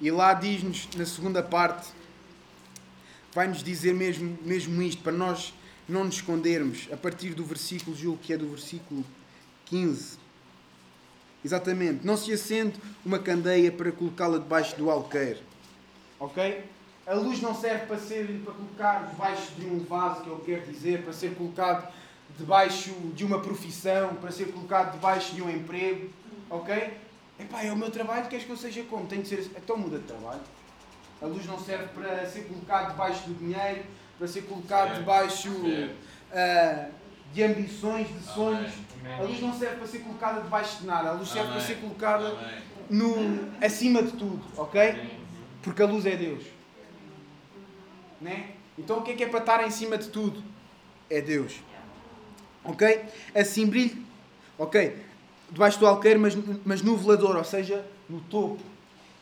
[0.00, 1.88] E lá diz-nos, na segunda parte,
[3.36, 5.52] vai-nos dizer mesmo, mesmo isto, para nós
[5.86, 9.04] não nos escondermos, a partir do versículo, julgo que é do versículo
[9.66, 10.16] 15.
[11.44, 12.04] Exatamente.
[12.04, 15.38] Não se acende uma candeia para colocá-la debaixo do alqueire.
[16.18, 16.64] Ok?
[17.06, 20.72] A luz não serve para ser para colocar debaixo de um vaso, que eu quero
[20.72, 21.92] dizer, para ser colocado
[22.38, 26.08] debaixo de uma profissão, para ser colocado debaixo de um emprego.
[26.48, 26.74] Ok?
[27.38, 29.06] Epá, é o meu trabalho, queres que eu seja como?
[29.06, 29.50] Tenho de ser.
[29.62, 30.40] Então muda de trabalho.
[31.20, 33.84] A luz não serve para ser colocado debaixo do dinheiro,
[34.18, 36.92] para ser colocado debaixo uh,
[37.32, 38.72] de ambições, de sonhos.
[39.18, 41.10] A luz não serve para ser colocada debaixo de nada.
[41.10, 42.36] A luz serve para ser colocada
[42.90, 45.18] no, acima de tudo, ok?
[45.62, 46.44] Porque a luz é Deus.
[48.20, 48.50] Né?
[48.78, 50.42] Então o que é que é para estar em cima de tudo?
[51.08, 51.60] É Deus.
[52.64, 53.04] Ok?
[53.34, 54.04] Assim brilho.
[54.58, 55.06] Ok
[55.50, 58.58] debaixo do alqueire, mas, mas no velador, ou seja, no topo.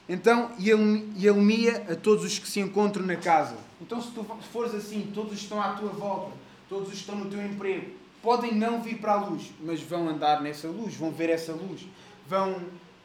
[0.09, 3.57] Então, e a todos os que se encontram na casa.
[3.81, 6.33] Então, se tu fores assim, todos os que estão à tua volta,
[6.69, 7.91] todos os que estão no teu emprego,
[8.23, 11.87] podem não vir para a luz, mas vão andar nessa luz, vão ver essa luz.
[12.27, 12.57] Vão,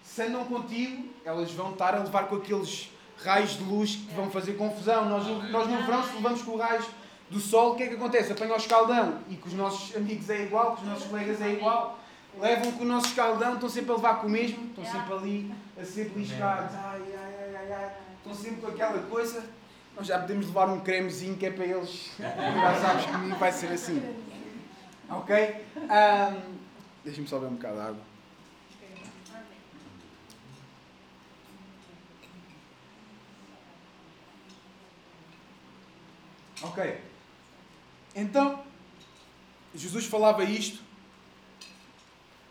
[0.04, 2.90] se andam contigo, elas vão estar a levar com aqueles
[3.24, 5.08] raios de luz que vão fazer confusão.
[5.10, 6.84] Nós, nós no verão, se levamos com o raio
[7.30, 8.32] do sol, o que é que acontece?
[8.32, 11.54] Apanha o escaldão e com os nossos amigos é igual, com os nossos colegas é
[11.54, 12.00] igual
[12.38, 15.52] levam com o nosso escaldão, estão sempre a levar com o mesmo, estão sempre ali
[15.80, 19.44] a ser beliscados, ai, ai, ai, ai, ai, estão sempre com aquela coisa,
[19.96, 22.12] Nós já podemos levar um cremezinho que é para eles.
[22.20, 24.02] Já sabes que comigo vai ser assim.
[25.10, 25.66] Ok?
[25.76, 26.56] Um,
[27.04, 28.02] Deixa-me só beber um bocado de água.
[36.62, 37.02] Ok.
[38.16, 38.64] Então,
[39.74, 40.82] Jesus falava isto.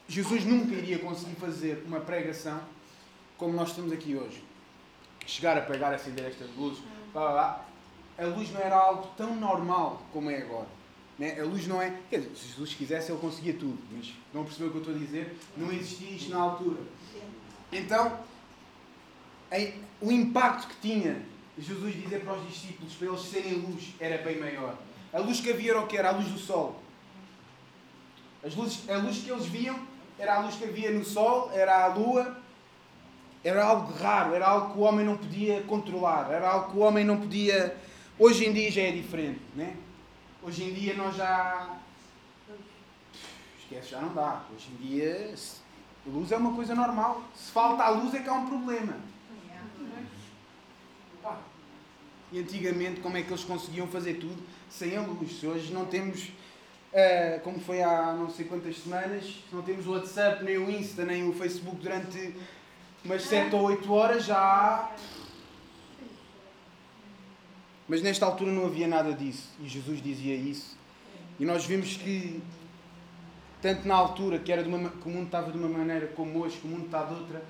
[0.07, 2.61] Jesus nunca iria conseguir fazer uma pregação
[3.39, 4.43] como nós estamos aqui hoje.
[5.27, 6.83] Chegar a pegar, acender estas luzes.
[7.13, 7.65] Blá, blá, blá.
[8.19, 10.67] A luz não era algo tão normal como é agora.
[11.19, 11.41] Né?
[11.41, 11.97] A luz não é.
[12.11, 13.79] Quer dizer, se Jesus quisesse, ele conseguia tudo.
[13.93, 15.39] Mas não percebeu o que eu estou a dizer?
[15.57, 16.81] Não existia isto na altura.
[17.73, 18.19] Então,
[20.01, 21.23] o impacto que tinha
[21.59, 24.77] Jesus dizer para os discípulos para eles serem luz era bem maior.
[25.13, 26.09] A luz que havia era o que era?
[26.09, 26.81] A luz do sol.
[28.45, 29.79] As luzes, a luz que eles viam
[30.19, 32.37] era a luz que havia no sol, era a lua.
[33.49, 36.81] Era algo raro, era algo que o homem não podia controlar, era algo que o
[36.81, 37.75] homem não podia.
[38.19, 39.75] Hoje em dia já é diferente, né?
[40.43, 41.79] Hoje em dia nós já.
[43.59, 44.43] Esquece, já não dá.
[44.55, 45.35] Hoje em dia,
[46.07, 47.23] luz é uma coisa normal.
[47.35, 48.95] Se falta a luz é que há um problema.
[52.31, 55.41] E antigamente, como é que eles conseguiam fazer tudo sem a luz?
[55.41, 56.31] Se hoje não temos,
[56.93, 60.71] eh, como foi há não sei quantas semanas, se não temos o WhatsApp, nem o
[60.71, 62.35] Insta, nem o Facebook durante
[63.05, 64.91] umas 7 ou 8 horas, já.
[67.89, 69.49] Mas nesta altura não havia nada disso.
[69.61, 70.77] E Jesus dizia isso.
[71.41, 72.43] E nós vimos que,
[73.63, 76.41] tanto na altura que, era uma, ma- que o mundo estava de uma maneira como
[76.41, 77.43] hoje, que o mundo está de outra,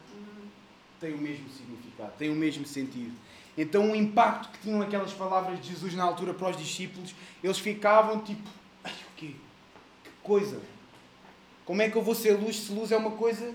[1.01, 3.13] tem o mesmo significado, tem o mesmo sentido.
[3.57, 7.59] Então o impacto que tinham aquelas palavras de Jesus na altura para os discípulos, eles
[7.59, 8.49] ficavam tipo,
[8.85, 9.33] ai o quê?
[10.05, 10.61] Que coisa!
[11.65, 13.53] Como é que eu vou ser luz se luz é uma coisa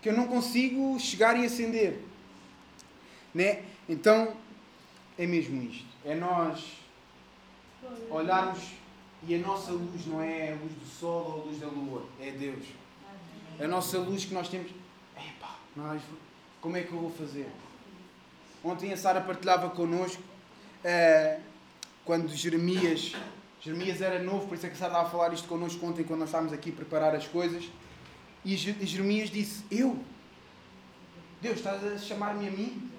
[0.00, 2.02] que eu não consigo chegar e acender?
[3.34, 3.62] Né?
[3.88, 4.34] Então
[5.18, 5.86] é mesmo isto.
[6.04, 6.78] É nós
[8.10, 8.78] olharmos
[9.26, 12.04] e a nossa luz não é a luz do sol ou a luz da lua,
[12.20, 12.64] é Deus.
[13.60, 14.70] A nossa luz que nós temos,
[15.16, 16.00] epá, nós,
[16.60, 17.48] como é que eu vou fazer?
[18.62, 20.22] Ontem a Sara partilhava connosco
[20.84, 21.40] eh,
[22.04, 23.12] quando Jeremias,
[23.60, 26.04] Jeremias era novo, por isso é que a Sara estava a falar isto connosco ontem
[26.04, 27.68] quando nós estávamos aqui a preparar as coisas.
[28.48, 30.02] E Je- Jeremias disse: Eu?
[31.42, 32.90] Deus, estás a chamar-me a mim?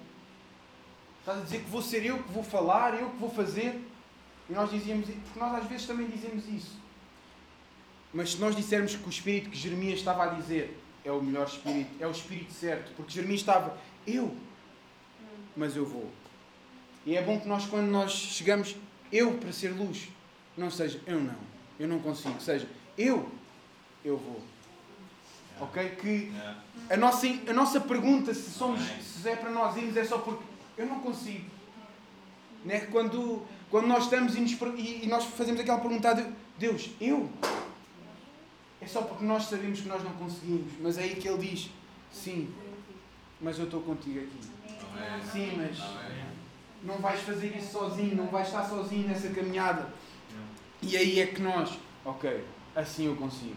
[1.18, 3.84] Estás a dizer que vou ser eu que vou falar, eu que vou fazer?
[4.48, 6.78] E nós dizíamos, porque nós às vezes também dizemos isso.
[8.14, 11.48] Mas se nós dissermos que o espírito que Jeremias estava a dizer é o melhor
[11.48, 14.36] espírito, é o espírito certo, porque Jeremias estava, eu,
[15.56, 16.08] mas eu vou.
[17.04, 18.76] E é bom que nós, quando nós chegamos,
[19.10, 20.08] eu para ser luz,
[20.56, 21.36] não seja eu não,
[21.78, 23.28] eu não consigo, seja eu,
[24.04, 24.40] eu vou.
[25.60, 25.90] Ok?
[26.00, 26.32] Que
[26.88, 30.42] a nossa, a nossa pergunta, se, somos, se é para nós irmos, é só porque
[30.78, 31.44] eu não consigo.
[32.64, 32.80] Né?
[32.92, 36.90] Quando, quando nós estamos e, nos e- e nós fazemos aquela pergunta a Deus, Deus,
[37.00, 37.30] eu?
[38.80, 40.72] É só porque nós sabemos que nós não conseguimos.
[40.80, 41.70] Mas é aí que Ele diz,
[42.10, 42.52] sim,
[43.40, 44.38] mas eu estou contigo aqui.
[45.30, 45.78] Sim, mas
[46.82, 49.88] não vais fazer isso sozinho, não vais estar sozinho nessa caminhada.
[50.82, 52.42] E aí é que nós, ok,
[52.74, 53.56] assim eu consigo.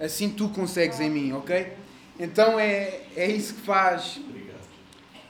[0.00, 1.76] Assim tu consegues em mim, ok?
[2.18, 4.18] Então é, é isso que faz,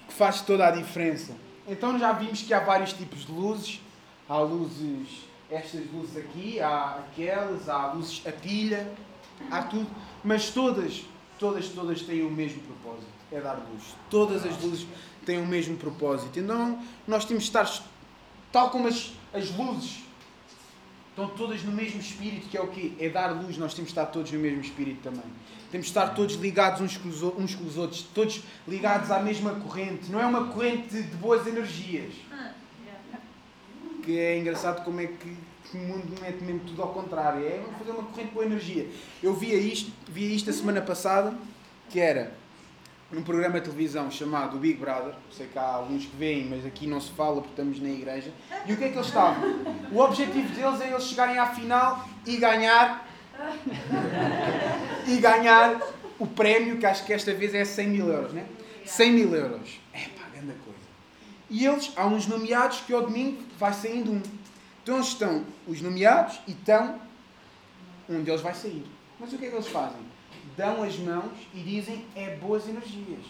[0.06, 1.34] que faz toda a diferença.
[1.66, 3.80] Então já vimos que há vários tipos de luzes.
[4.28, 5.08] Há luzes,
[5.50, 8.88] estas luzes aqui, há aquelas, há luzes a pilha,
[9.50, 9.88] há tudo.
[10.22, 11.02] Mas todas,
[11.36, 13.10] todas, todas têm o mesmo propósito.
[13.32, 13.82] É dar luz.
[14.08, 14.86] Todas as luzes
[15.26, 16.38] têm o mesmo propósito.
[16.38, 17.68] Então nós temos de estar,
[18.52, 20.09] tal como as, as luzes
[21.10, 22.92] estão todas no mesmo espírito, que é o quê?
[22.98, 25.24] É dar luz, nós temos de estar todos no mesmo espírito também.
[25.70, 29.20] Temos de estar todos ligados uns com os, uns com os outros, todos ligados à
[29.20, 30.10] mesma corrente.
[30.10, 32.12] Não é uma corrente de boas energias.
[34.02, 35.36] Que é engraçado como é que,
[35.72, 37.46] o mundo mete mesmo tudo ao contrário.
[37.46, 38.88] É fazer uma corrente de boa energia.
[39.22, 41.32] Eu via isto, via isto a semana passada,
[41.88, 42.34] que era
[43.12, 45.14] num programa de televisão chamado Big Brother.
[45.30, 48.32] Sei que há alguns que veem, mas aqui não se fala porque estamos na igreja.
[48.66, 49.42] E o que é que eles estavam?
[49.92, 53.08] O objetivo deles é eles chegarem à final e ganhar
[55.06, 55.80] e ganhar
[56.18, 58.46] o prémio, que acho que esta vez é 100 mil euros, né?
[58.84, 59.80] 100 mil euros.
[59.92, 60.78] É pá, grande coisa.
[61.48, 64.22] E eles, há uns nomeados que ao domingo vai saindo um.
[64.82, 67.00] Então estão os nomeados e estão.
[68.08, 68.84] Um deles vai sair.
[69.18, 70.09] Mas o que é que eles fazem?
[70.60, 73.24] Dão as mãos e dizem é boas energias.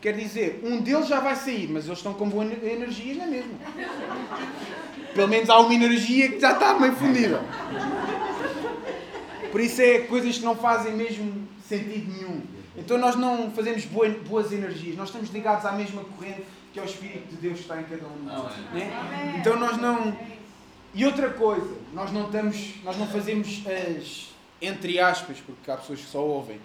[0.00, 3.26] Quer dizer, um deles já vai sair, mas eles estão com boas ener- energias na
[3.26, 3.52] mesma.
[5.14, 7.42] Pelo menos há uma energia que já está meio fundida.
[9.52, 12.40] Por isso é coisas que não fazem mesmo sentido nenhum.
[12.78, 16.86] Então nós não fazemos boas energias, nós estamos ligados à mesma corrente que é o
[16.86, 18.56] Espírito de Deus que está em cada um de nós.
[18.72, 19.34] Né?
[19.38, 20.16] Então nós não.
[20.94, 26.00] E outra coisa, nós não estamos, nós não fazemos as, entre aspas, porque há pessoas
[26.00, 26.60] que só ouvem,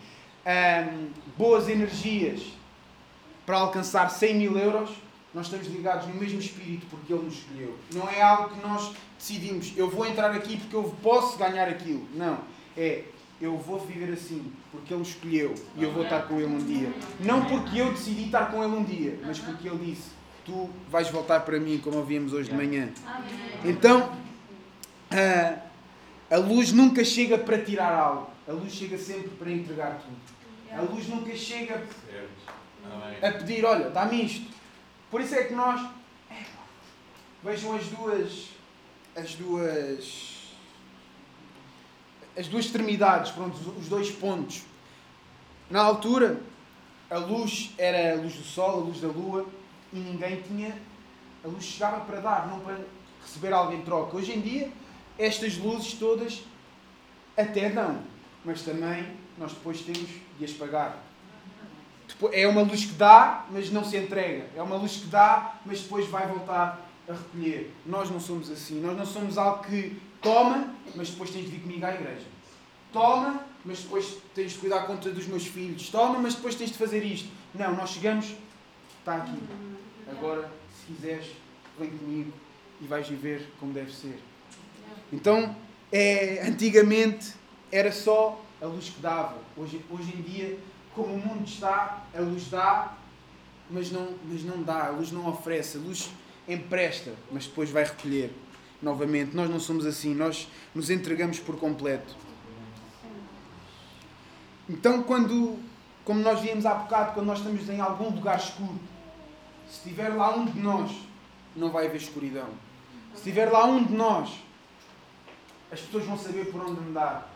[0.45, 2.41] um, boas energias
[3.45, 4.89] para alcançar 100 mil euros,
[5.33, 7.77] nós estamos ligados no mesmo espírito porque Ele nos escolheu.
[7.93, 12.07] Não é algo que nós decidimos, eu vou entrar aqui porque eu posso ganhar aquilo.
[12.13, 12.39] Não.
[12.75, 13.03] É,
[13.39, 16.93] eu vou viver assim porque Ele escolheu e eu vou estar com Ele um dia.
[17.19, 20.11] Não porque eu decidi estar com Ele um dia, mas porque Ele disse:
[20.45, 22.89] Tu vais voltar para mim, como ouvimos hoje de manhã.
[23.63, 24.11] Então,
[25.09, 25.70] a,
[26.31, 30.15] a luz nunca chega para tirar algo, a luz chega sempre para entregar tudo.
[30.71, 31.85] A luz nunca chega
[33.21, 34.49] a pedir: Olha, dá-me isto.
[35.09, 35.85] Por isso é que nós.
[37.43, 38.47] Vejam as duas.
[39.13, 40.31] As duas.
[42.37, 44.61] As duas extremidades, pronto, os dois pontos.
[45.69, 46.39] Na altura,
[47.09, 49.45] a luz era a luz do sol, a luz da lua,
[49.91, 50.77] e ninguém tinha.
[51.43, 52.79] A luz chegava para dar, não para
[53.21, 54.15] receber algo em troca.
[54.15, 54.71] Hoje em dia,
[55.21, 56.41] estas luzes todas
[57.37, 57.99] até dão,
[58.43, 59.05] mas também
[59.37, 61.03] nós depois temos de as pagar.
[62.31, 64.47] É uma luz que dá, mas não se entrega.
[64.55, 67.73] É uma luz que dá, mas depois vai voltar a recolher.
[67.85, 68.79] Nós não somos assim.
[68.81, 72.25] Nós não somos algo que toma, mas depois tens de vir comigo à igreja.
[72.91, 75.89] Toma, mas depois tens de cuidar conta dos meus filhos.
[75.89, 77.29] Toma, mas depois tens de fazer isto.
[77.55, 78.35] Não, nós chegamos,
[78.99, 79.39] está aqui.
[80.09, 81.27] Agora, se quiseres,
[81.79, 82.33] vem comigo
[82.81, 84.19] e vais viver como deve ser.
[85.11, 85.55] Então,
[85.91, 87.33] é, antigamente
[87.71, 89.37] era só a luz que dava.
[89.57, 90.59] Hoje, hoje em dia
[90.95, 92.93] como o mundo está, a luz dá,
[93.69, 96.11] mas não, mas não dá, a luz não oferece, a luz
[96.47, 98.33] empresta, mas depois vai recolher
[98.81, 99.35] novamente.
[99.35, 102.15] Nós não somos assim, nós nos entregamos por completo.
[104.69, 105.59] Então, quando,
[106.03, 108.79] como nós viemos há bocado, quando nós estamos em algum lugar escuro,
[109.69, 110.91] se estiver lá um de nós,
[111.55, 112.49] não vai haver escuridão.
[113.13, 114.29] Se estiver lá um de nós,
[115.71, 117.31] as pessoas vão saber por onde andar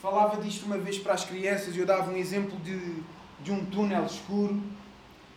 [0.00, 3.02] falava disto uma vez para as crianças e eu dava um exemplo de,
[3.40, 4.60] de um túnel escuro.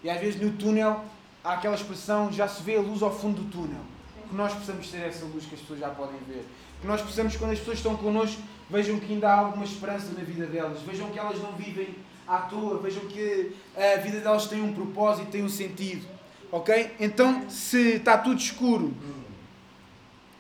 [0.03, 1.03] E às vezes no túnel
[1.43, 3.81] há aquela expressão, já se vê a luz ao fundo do túnel.
[4.29, 6.45] Que nós possamos ter essa luz que as pessoas já podem ver.
[6.81, 10.23] Que nós possamos, quando as pessoas estão connosco, vejam que ainda há alguma esperança na
[10.23, 10.81] vida delas.
[10.81, 11.95] Vejam que elas não vivem
[12.27, 12.79] à toa.
[12.79, 16.07] Vejam que a vida delas tem um propósito, tem um sentido.
[16.51, 16.95] Ok?
[16.99, 18.93] Então, se está tudo escuro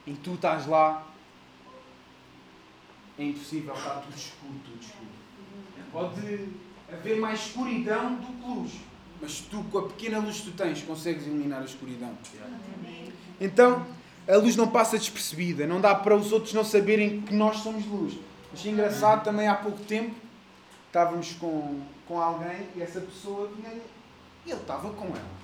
[0.05, 1.03] e tu estás lá,
[3.17, 5.09] é impossível, está tudo escuro, tudo escuro.
[5.91, 6.49] Pode
[6.91, 8.71] haver mais escuridão do que luz,
[9.21, 12.11] mas tu, com a pequena luz que tu tens, consegues eliminar a escuridão.
[13.39, 13.85] Então,
[14.27, 17.85] a luz não passa despercebida, não dá para os outros não saberem que nós somos
[17.85, 18.17] luz.
[18.53, 20.15] Achei engraçado também há pouco tempo,
[20.87, 23.71] estávamos com, com alguém e essa pessoa vinha,
[24.45, 25.43] ele estava com ela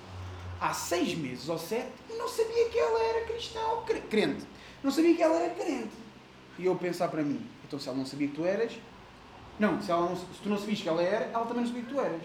[0.60, 4.44] há seis meses ou sete e não sabia que ela era cristã ou crente.
[4.82, 5.90] Não sabia que ela era crente.
[6.58, 8.72] E eu pensar para mim, então, se ela não sabia que tu eras.
[9.56, 11.82] Não, se, ela não, se tu não sabias que ela era, ela também não sabia
[11.84, 12.22] que tu eras.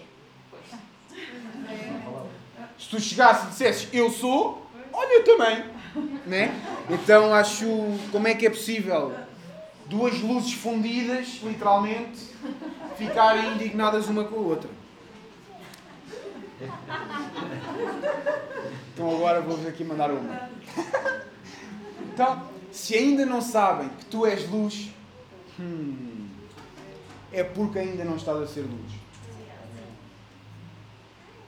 [2.80, 5.64] Se tu chegasses e dissesses eu sou, olha, eu também.
[6.26, 6.52] Né?
[6.90, 7.68] Então acho.
[8.12, 9.14] Como é que é possível
[9.86, 12.34] duas luzes fundidas, literalmente,
[12.98, 14.70] ficarem indignadas uma com a outra?
[18.94, 20.50] Então agora vou-vos aqui mandar uma.
[22.02, 24.95] Então, se ainda não sabem que tu és luz,
[25.60, 26.28] Hum,
[27.32, 28.92] é porque ainda não estás a ser luz.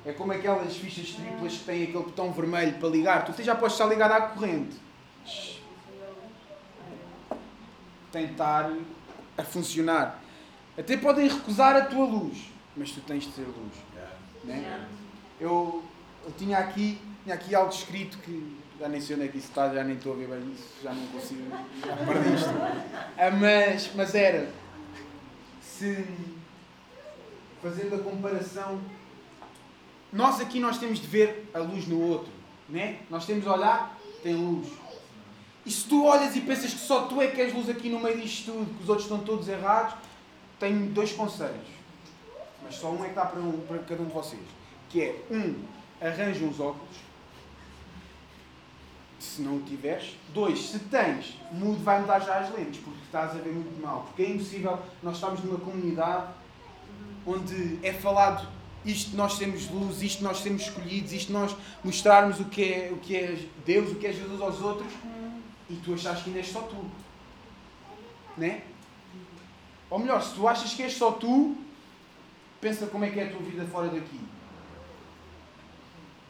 [0.05, 3.25] É como aquelas fichas triplas que têm aquele botão vermelho para ligar.
[3.25, 4.77] Tu já podes estar ligado à corrente.
[8.11, 8.71] Tentar
[9.37, 10.21] a funcionar.
[10.77, 12.37] Até podem recusar a tua luz,
[12.75, 13.73] mas tu tens de ser luz.
[14.45, 14.87] Né?
[15.41, 15.83] Eu,
[16.25, 19.47] eu tinha, aqui, tinha aqui algo escrito que já nem sei onde é que isso
[19.47, 21.49] está, já nem estou a ver bem isso, já não consigo,
[21.85, 22.49] já perdi isto.
[23.17, 24.51] Ah, mas, mas era,
[25.61, 26.05] se,
[27.61, 28.79] fazendo a comparação,
[30.13, 32.31] nós aqui nós temos de ver a luz no outro,
[32.69, 32.99] né?
[33.09, 34.67] Nós temos de olhar, tem luz.
[35.65, 37.99] E se tu olhas e pensas que só tu é que és luz aqui no
[37.99, 39.95] meio disto tudo, que os outros estão todos errados,
[40.59, 41.67] tenho dois conselhos.
[42.63, 44.41] Mas só um é que dá para, um, para cada um de vocês.
[44.89, 45.55] Que é, um,
[45.99, 47.07] arranja uns óculos
[49.37, 50.15] se não o tiveres.
[50.33, 54.03] Dois, se tens, mude, vai mudar já as lentes, porque estás a ver muito mal.
[54.07, 56.27] Porque é impossível, nós estamos numa comunidade
[57.25, 58.47] onde é falado
[58.85, 62.97] isto nós temos luz, isto nós temos escolhidos, isto nós mostrarmos o que é, o
[62.97, 64.91] que é Deus, o que é Jesus aos outros,
[65.69, 66.85] e tu achas que ainda és só tu.
[68.37, 68.63] Né?
[69.89, 71.57] Ou melhor, se tu achas que és só tu,
[72.61, 74.21] pensa como é que é a tua vida fora daqui.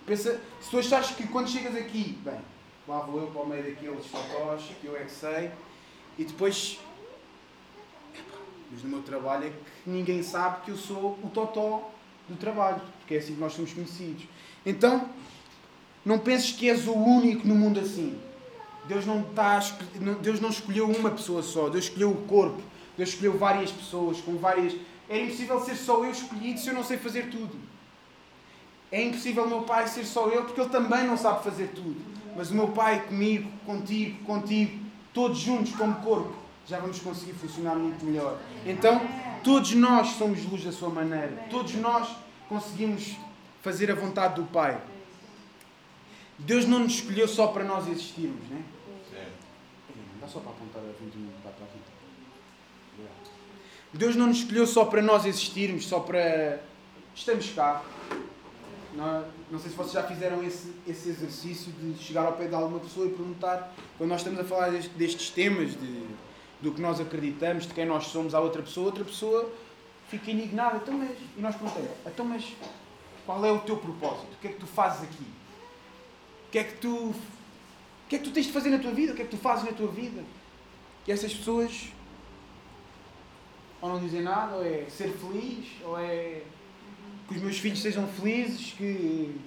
[0.08, 2.40] Pensa, se tu achares que quando chegas aqui, bem,
[2.88, 5.52] lá vou eu para o meio daqueles totós, que eu é que sei,
[6.18, 6.80] e depois.
[8.72, 11.92] Mas no meu trabalho é que ninguém sabe que eu sou o totó
[12.28, 14.26] do trabalho, porque é assim que nós somos conhecidos.
[14.66, 15.10] Então,
[16.04, 18.20] não penses que és o único no mundo assim.
[18.86, 19.60] Deus não, está,
[20.22, 22.62] Deus não escolheu uma pessoa só, Deus escolheu o corpo,
[22.96, 24.74] Deus escolheu várias pessoas, com várias.
[25.10, 27.56] É impossível ser só eu escolhido se eu não sei fazer tudo.
[28.90, 32.17] É impossível meu pai ser só eu porque ele também não sabe fazer tudo.
[32.38, 34.80] Mas o meu pai comigo, contigo, contigo,
[35.12, 36.36] todos juntos como corpo,
[36.68, 38.40] já vamos conseguir funcionar muito melhor.
[38.64, 39.02] Então,
[39.44, 41.48] todos nós somos luz da sua maneira.
[41.50, 42.08] Todos nós
[42.48, 43.16] conseguimos
[43.64, 44.80] fazer a vontade do Pai.
[46.38, 48.64] Deus não nos escolheu só para nós existirmos, né?
[50.14, 51.80] Não dá só para apontar a 20 minutos para aqui.
[53.94, 56.62] Deus não nos escolheu só para nós existirmos, só para.
[57.16, 57.82] Estamos cá.
[58.98, 62.56] Não, não sei se vocês já fizeram esse, esse exercício de chegar ao pé de
[62.56, 66.04] alguma pessoa e perguntar, quando nós estamos a falar destes, destes temas, de,
[66.60, 69.54] do que nós acreditamos, de quem nós somos à outra pessoa, outra pessoa
[70.10, 70.78] fica indignada.
[70.78, 72.44] Então, mas, e nós perguntamos, então, mas
[73.24, 74.34] qual é o teu propósito?
[74.34, 75.28] O que é que tu fazes aqui?
[76.48, 77.16] O que é que tu, o
[78.10, 79.14] que é que tu tens de fazer na tua vida?
[79.14, 80.24] O que é que tu fazes na tua vida?
[81.06, 81.92] E essas pessoas
[83.80, 86.42] ou não dizem nada, ou é ser feliz, ou é
[87.28, 89.40] que os meus filhos sejam felizes, que.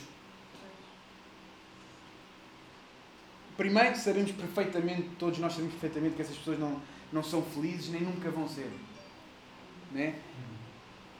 [3.57, 6.81] Primeiro, sabemos perfeitamente, todos nós sabemos perfeitamente que essas pessoas não,
[7.13, 8.71] não são felizes nem nunca vão ser.
[9.93, 10.15] Né?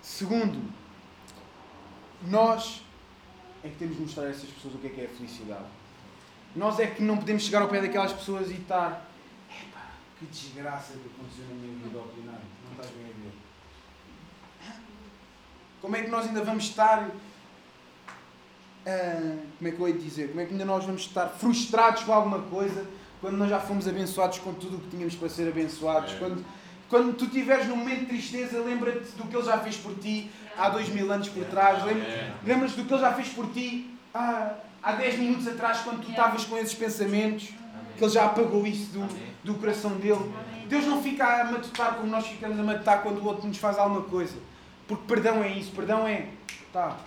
[0.01, 0.73] Segundo,
[2.23, 2.83] nós
[3.63, 5.67] é que temos de mostrar a essas pessoas o que é que é a felicidade.
[6.57, 9.07] Nós é que não podemos chegar ao pé daquelas pessoas e estar.
[9.51, 12.41] Epá, que desgraça que aconteceu na minha vida ordinária.
[12.65, 13.33] Não estás bem a ver.
[15.81, 17.09] Como é que nós ainda vamos estar.
[18.87, 20.29] Uh, como é que eu ia dizer?
[20.29, 22.87] Como é que ainda nós vamos estar frustrados com alguma coisa
[23.21, 26.15] quando nós já fomos abençoados com tudo o que tínhamos para ser abençoados?
[26.15, 26.19] É.
[26.19, 26.45] Quando,
[26.89, 30.31] quando tu estiveres num momento de tristeza, lembra-te do que Ele já fez por ti
[30.57, 31.87] há dois mil anos por trás.
[31.87, 32.33] É.
[32.45, 36.11] Lembra-te do que Ele já fez por ti há, há dez minutos atrás, quando tu
[36.11, 37.51] estavas com esses pensamentos.
[37.97, 39.07] Que Ele já apagou isso do,
[39.45, 40.33] do coração dele.
[40.69, 43.79] Deus não fica a matutar como nós ficamos a matutar quando o outro nos faz
[43.79, 44.37] alguma coisa.
[44.91, 46.27] Porque perdão é isso, perdão é.
[46.73, 46.99] Tá,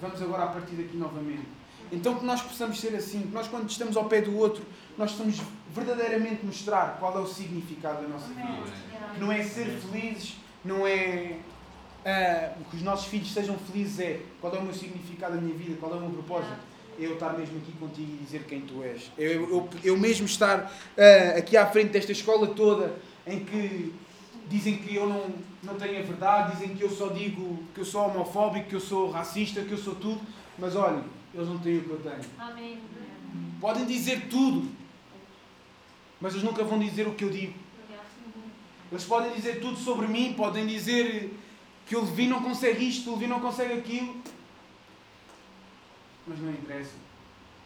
[0.00, 1.46] vamos agora a partir daqui novamente.
[1.92, 4.64] Então que nós possamos ser assim, que nós quando estamos ao pé do outro,
[4.96, 5.38] nós estamos
[5.70, 8.48] verdadeiramente mostrar qual é o significado da nossa vida.
[9.18, 11.40] Não é ser felizes, não é
[12.06, 15.54] uh, que os nossos filhos sejam felizes, é qual é o meu significado da minha
[15.54, 16.56] vida, qual é o meu propósito.
[16.98, 19.12] É eu estar mesmo aqui contigo e dizer quem tu és.
[19.18, 22.96] Eu, eu, eu mesmo estar uh, aqui à frente desta escola toda
[23.26, 23.92] em que
[24.48, 27.84] dizem que eu não, não tenho a verdade, dizem que eu só digo que eu
[27.84, 30.20] sou homofóbico, que eu sou racista, que eu sou tudo,
[30.58, 32.24] mas olhem, eles não têm o que eu tenho.
[32.38, 32.78] Amém.
[33.60, 34.70] Podem dizer tudo,
[36.20, 37.54] mas eles nunca vão dizer o que eu digo.
[38.92, 41.34] Eles podem dizer tudo sobre mim, podem dizer
[41.86, 44.16] que o Levi não consegue isto, o Levi não consegue aquilo,
[46.26, 46.92] mas não interessa.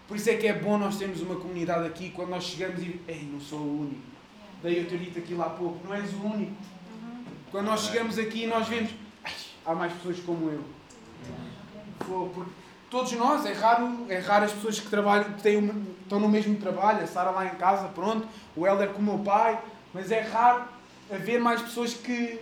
[0.07, 2.99] Por isso é que é bom nós termos uma comunidade aqui, quando nós chegamos e.
[3.07, 4.17] Ei, não sou o único
[4.62, 6.52] Daí eu ter dito aquilo há pouco, não és o único.
[7.50, 8.90] Quando nós chegamos aqui nós vemos,
[9.64, 10.64] há mais pessoas como eu.
[11.98, 12.50] Porque
[12.90, 16.56] todos nós, é raro, é raro as pessoas que trabalham, que têm, estão no mesmo
[16.56, 19.61] trabalho, a Sara lá em casa, pronto, o Helder com o meu pai,
[19.92, 20.64] mas é raro
[21.11, 22.40] haver mais pessoas que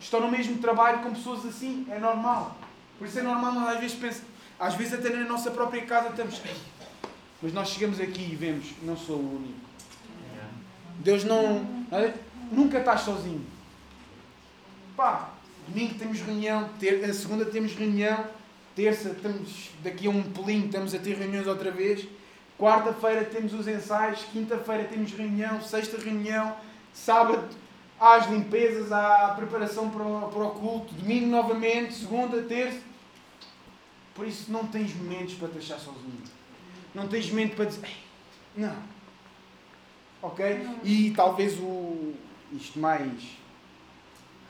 [0.00, 2.56] estão no mesmo trabalho com pessoas assim, é normal.
[2.98, 4.28] Por isso é normal nós às vezes pensamos,
[4.58, 6.40] às vezes até na nossa própria casa estamos,
[7.40, 9.67] mas nós chegamos aqui e vemos, não sou o único.
[10.98, 11.66] Deus não.
[12.50, 13.44] Nunca estás sozinho.
[14.96, 15.30] Pá,
[15.68, 18.24] domingo temos reunião, ter, a segunda temos reunião,
[18.74, 22.06] terça estamos, daqui a um pelinho estamos a ter reuniões outra vez,
[22.58, 26.56] quarta-feira temos os ensaios, quinta-feira temos reunião, sexta reunião,
[26.92, 27.48] sábado
[28.00, 32.80] há as limpezas, há a preparação para o, para o culto, domingo novamente, segunda, terça.
[34.14, 36.22] Por isso não tens momentos para te achar sozinho.
[36.94, 37.86] Não tens momento para dizer,
[38.56, 38.76] não,
[40.22, 40.66] Ok?
[40.84, 42.14] E talvez o,
[42.52, 43.38] isto mais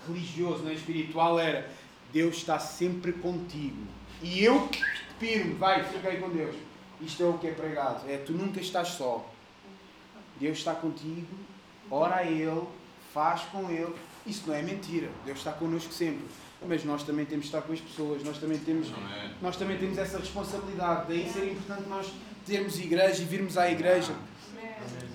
[0.07, 0.75] religioso, não é?
[0.75, 1.71] espiritual, era
[2.13, 3.87] Deus está sempre contigo.
[4.23, 4.69] E eu
[5.19, 6.57] piro-me, vai, fiquei com Deus.
[7.01, 8.09] Isto é o que é pregado.
[8.09, 9.29] É tu nunca estás só.
[10.41, 11.27] Deus está contigo,
[11.91, 12.63] ora a Ele,
[13.13, 13.95] faz com Ele.
[14.27, 15.09] Isso não é mentira.
[15.25, 16.25] Deus está connosco sempre.
[16.67, 19.31] Mas nós também temos de estar com as pessoas, nós também temos, é.
[19.41, 21.07] nós também temos essa responsabilidade.
[21.09, 22.13] Daí ser importante nós
[22.45, 24.13] termos igreja e virmos à igreja.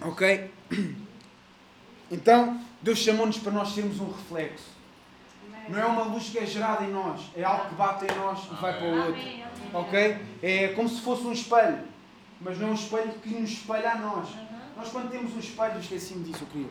[0.04, 0.52] Ok?
[2.12, 4.68] Então, Deus chamou-nos para nós sermos um reflexo.
[5.70, 8.40] Não é uma luz que é gerada em nós, é algo que bate em nós
[8.52, 9.22] e vai para o outro.
[9.74, 10.18] Ok?
[10.42, 11.80] É como se fosse um espelho,
[12.42, 14.28] mas não é um espelho que nos espelha a nós.
[14.76, 16.70] Nós, quando temos um espelho, esqueci-me disso, eu queria.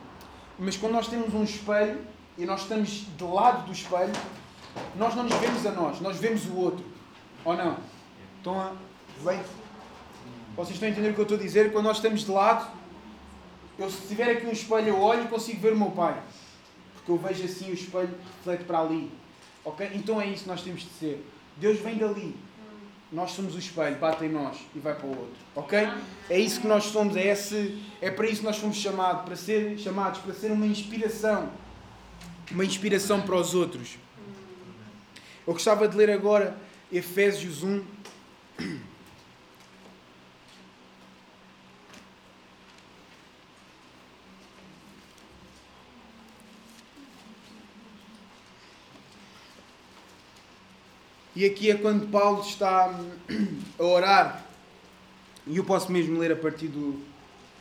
[0.59, 1.99] Mas quando nós temos um espelho
[2.37, 4.13] e nós estamos de lado do espelho,
[4.95, 6.85] nós não nos vemos a nós, nós vemos o outro.
[7.43, 7.77] Ou não?
[8.37, 8.71] Estão a.
[9.23, 9.41] Bem?
[10.55, 11.71] Vocês estão a entender o que eu estou a dizer?
[11.71, 12.71] Quando nós estamos de lado,
[13.77, 16.21] eu se tiver aqui um espelho, eu olho e consigo ver o meu pai.
[16.95, 19.11] Porque eu vejo assim o espelho reflete para ali.
[19.65, 19.89] Ok?
[19.93, 21.25] Então é isso que nós temos de ser.
[21.57, 22.35] Deus vem dali.
[23.11, 25.35] Nós somos o espelho, bate em nós e vai para o outro.
[25.55, 25.87] Ok?
[26.29, 29.35] É isso que nós somos, é, esse, é para isso que nós fomos chamados, para
[29.35, 31.49] ser chamados, para ser uma inspiração.
[32.51, 33.97] Uma inspiração para os outros.
[35.45, 36.57] Eu gostava de ler agora
[36.91, 37.83] Efésios 1.
[51.35, 52.93] E aqui é quando Paulo está
[53.79, 54.45] a orar,
[55.47, 56.99] e eu posso mesmo ler a partir do,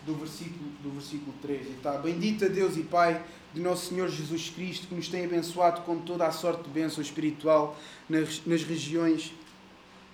[0.04, 1.66] do, versículo, do versículo 3.
[1.66, 3.22] E está: Bendito Deus e Pai
[3.54, 7.02] de nosso Senhor Jesus Cristo, que nos tem abençoado com toda a sorte de bênção
[7.02, 7.76] espiritual
[8.08, 9.32] nas, nas regiões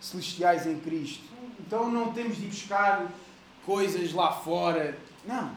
[0.01, 1.25] celestiais em Cristo.
[1.61, 3.11] Então não temos de buscar
[3.67, 4.97] coisas lá fora.
[5.27, 5.51] Não.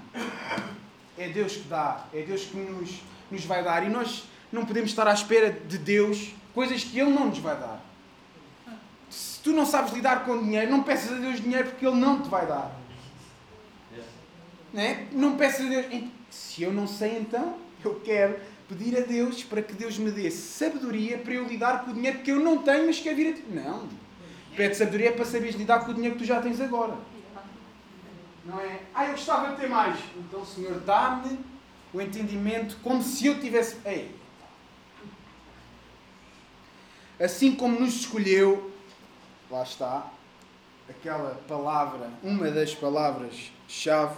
[1.17, 2.07] É Deus que dá.
[2.13, 2.99] É Deus que nos,
[3.29, 3.85] nos vai dar.
[3.85, 7.57] E nós não podemos estar à espera de Deus coisas que Ele não nos vai
[7.57, 7.80] dar.
[9.43, 12.29] Tu não sabes lidar com dinheiro, não peças a Deus dinheiro porque Ele não te
[12.29, 12.79] vai dar.
[14.73, 15.07] Não, é?
[15.11, 16.03] não peças a Deus.
[16.29, 18.39] Se eu não sei, então eu quero
[18.69, 22.19] pedir a Deus para que Deus me dê sabedoria para eu lidar com o dinheiro
[22.19, 23.43] que eu não tenho, mas quer vir a ti.
[23.49, 23.89] Não.
[24.55, 26.97] Pede sabedoria para saberes lidar com o dinheiro que tu já tens agora.
[28.45, 28.79] Não é?
[28.93, 29.99] Ah, eu gostava de ter mais.
[30.17, 31.39] Então, Senhor, dá-me
[31.93, 33.77] o entendimento como se eu tivesse.
[33.85, 34.15] Ei.
[37.19, 38.70] Assim como nos escolheu,
[39.51, 40.09] lá está,
[40.89, 44.15] aquela palavra, uma das palavras-chave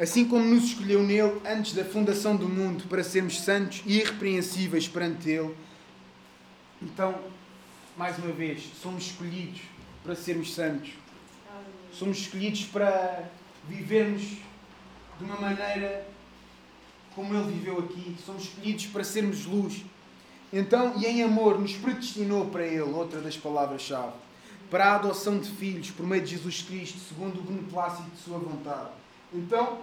[0.00, 4.88] assim como nos escolheu nele antes da fundação do mundo para sermos santos e irrepreensíveis
[4.88, 5.54] perante ele.
[6.80, 7.14] Então,
[7.98, 9.60] mais uma vez, somos escolhidos
[10.02, 10.92] para sermos santos.
[11.92, 13.24] Somos escolhidos para
[13.68, 14.22] vivermos
[15.18, 16.06] de uma maneira
[17.14, 18.16] como ele viveu aqui.
[18.24, 19.84] Somos escolhidos para sermos luz.
[20.52, 24.12] Então, e em amor, nos predestinou para ele, outra das palavras-chave,
[24.70, 28.38] para a adoção de filhos por meio de Jesus Cristo, segundo o beneplácito de sua
[28.38, 28.90] vontade.
[29.32, 29.78] Então,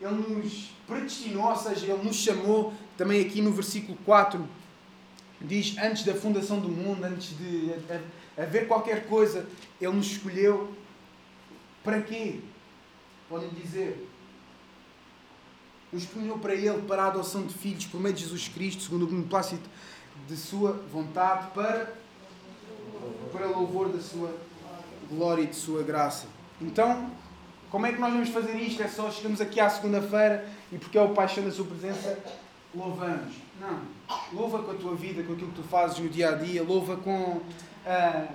[0.00, 4.46] ele nos predestinou, ou seja, Ele nos chamou, também aqui no versículo 4,
[5.40, 7.72] diz: antes da fundação do mundo, antes de
[8.36, 9.46] haver qualquer coisa,
[9.80, 10.74] Ele nos escolheu.
[11.84, 12.40] Para quê?
[13.28, 14.08] Podem dizer.
[15.92, 19.06] Escolheu para Ele, para a adoção de filhos, por meio de Jesus Cristo, segundo o
[19.06, 19.68] beneplácito
[20.28, 21.92] de Sua vontade, para,
[23.32, 24.32] para louvor da Sua
[25.10, 26.26] glória e de Sua graça.
[26.60, 27.10] Então,
[27.70, 28.82] como é que nós vamos fazer isto?
[28.82, 32.18] É só chegamos aqui à segunda-feira e porque é o paixão da sua presença,
[32.74, 33.34] louvamos.
[33.60, 33.80] Não.
[34.32, 36.96] Louva com a tua vida, com aquilo que tu fazes no dia a dia, louva
[36.96, 37.40] com
[37.86, 38.26] a,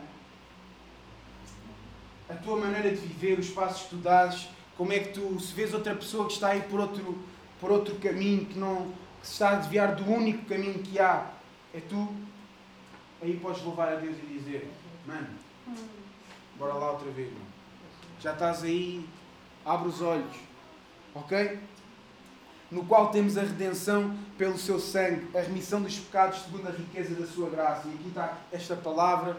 [2.30, 4.47] a tua maneira de viver, os passos que tu dás,
[4.78, 7.18] como é que tu, se vês outra pessoa que está aí por outro,
[7.60, 11.32] por outro caminho, que, não, que se está a desviar do único caminho que há,
[11.74, 12.08] é tu,
[13.22, 14.72] aí podes louvar a Deus e dizer,
[15.06, 15.28] mano,
[16.58, 17.45] bora lá outra vez, mano.
[18.20, 19.08] Já estás aí
[19.66, 20.36] abre os olhos,
[21.14, 21.60] ok?
[22.70, 27.16] No qual temos a redenção pelo seu sangue, a remissão dos pecados segundo a riqueza
[27.16, 27.88] da sua graça.
[27.88, 29.38] E aqui está esta palavra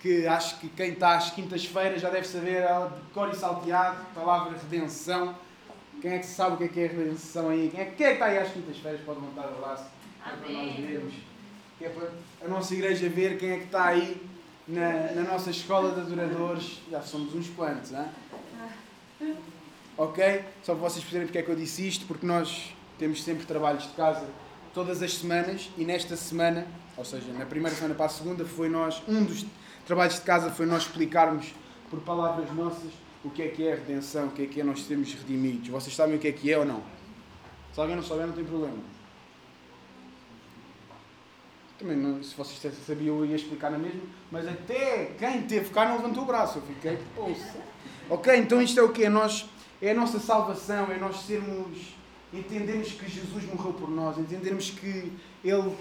[0.00, 4.58] que acho que quem está às quintas-feiras já deve saber, de cor e salteado, palavra
[4.58, 5.34] redenção.
[6.04, 7.70] Quem é que sabe o que é, que é redenção aí?
[7.70, 9.86] Quem é, quem é que está aí às quintas-feiras pode montar o braço?
[10.20, 11.14] É para nós vermos.
[11.78, 12.10] Que é para
[12.44, 14.20] a nossa igreja ver quem é que está aí
[14.68, 16.82] na, na nossa escola de adoradores.
[16.90, 19.34] Já somos uns quantos, hein?
[19.96, 20.44] ok?
[20.62, 23.84] Só para vocês perceberem porque é que eu disse isto, porque nós temos sempre trabalhos
[23.84, 24.26] de casa
[24.74, 26.66] todas as semanas e nesta semana,
[26.98, 29.46] ou seja, na primeira semana para a segunda, foi nós, um dos
[29.86, 31.54] trabalhos de casa foi nós explicarmos
[31.88, 32.92] por palavras nossas
[33.24, 35.68] o que é que é redenção, o que é que é nós sermos redimidos.
[35.68, 36.82] Vocês sabem o que é que é ou não?
[37.72, 38.78] Se alguém não souber, não tem problema.
[41.78, 45.88] Também, não, se vocês sabiam, eu ia explicar na mesma, mas até quem teve cá
[45.88, 46.58] não levantou o braço.
[46.58, 47.56] Eu fiquei, ouça.
[48.08, 49.04] Ok, então isto é o que?
[49.04, 49.48] É nós
[49.82, 51.94] é a nossa salvação, é nós sermos,
[52.32, 55.12] entendermos que Jesus morreu por nós, entendermos que
[55.42, 55.76] Ele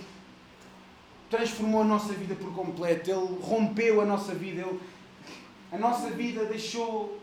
[1.29, 4.79] transformou a nossa vida por completo, Ele rompeu a nossa vida, Ele,
[5.71, 7.17] a nossa vida deixou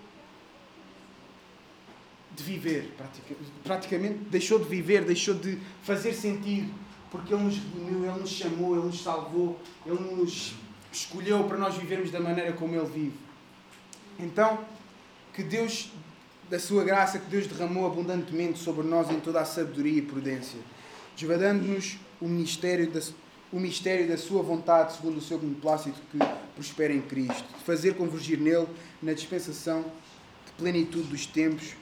[2.35, 2.95] de viver,
[3.64, 6.72] praticamente, deixou de viver, deixou de fazer sentido,
[7.11, 10.55] porque Ele nos redimiu, Ele nos chamou, Ele nos salvou, Ele nos
[10.93, 13.14] escolheu para nós vivermos da maneira como Ele vive.
[14.18, 14.64] Então,
[15.33, 15.91] que Deus,
[16.49, 20.59] da sua graça, que Deus derramou abundantemente sobre nós em toda a sabedoria e prudência,
[21.16, 23.01] desvadando-nos o ministério da,
[23.53, 26.18] o mistério da sua vontade, segundo o seu beneplácito que
[26.55, 28.66] prospera em Cristo, de fazer convergir nele,
[29.03, 29.83] na dispensação
[30.47, 31.74] de plenitude dos tempos,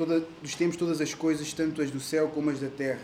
[0.00, 3.02] toda, dos tempos todas as coisas, tanto as do céu como as da terra.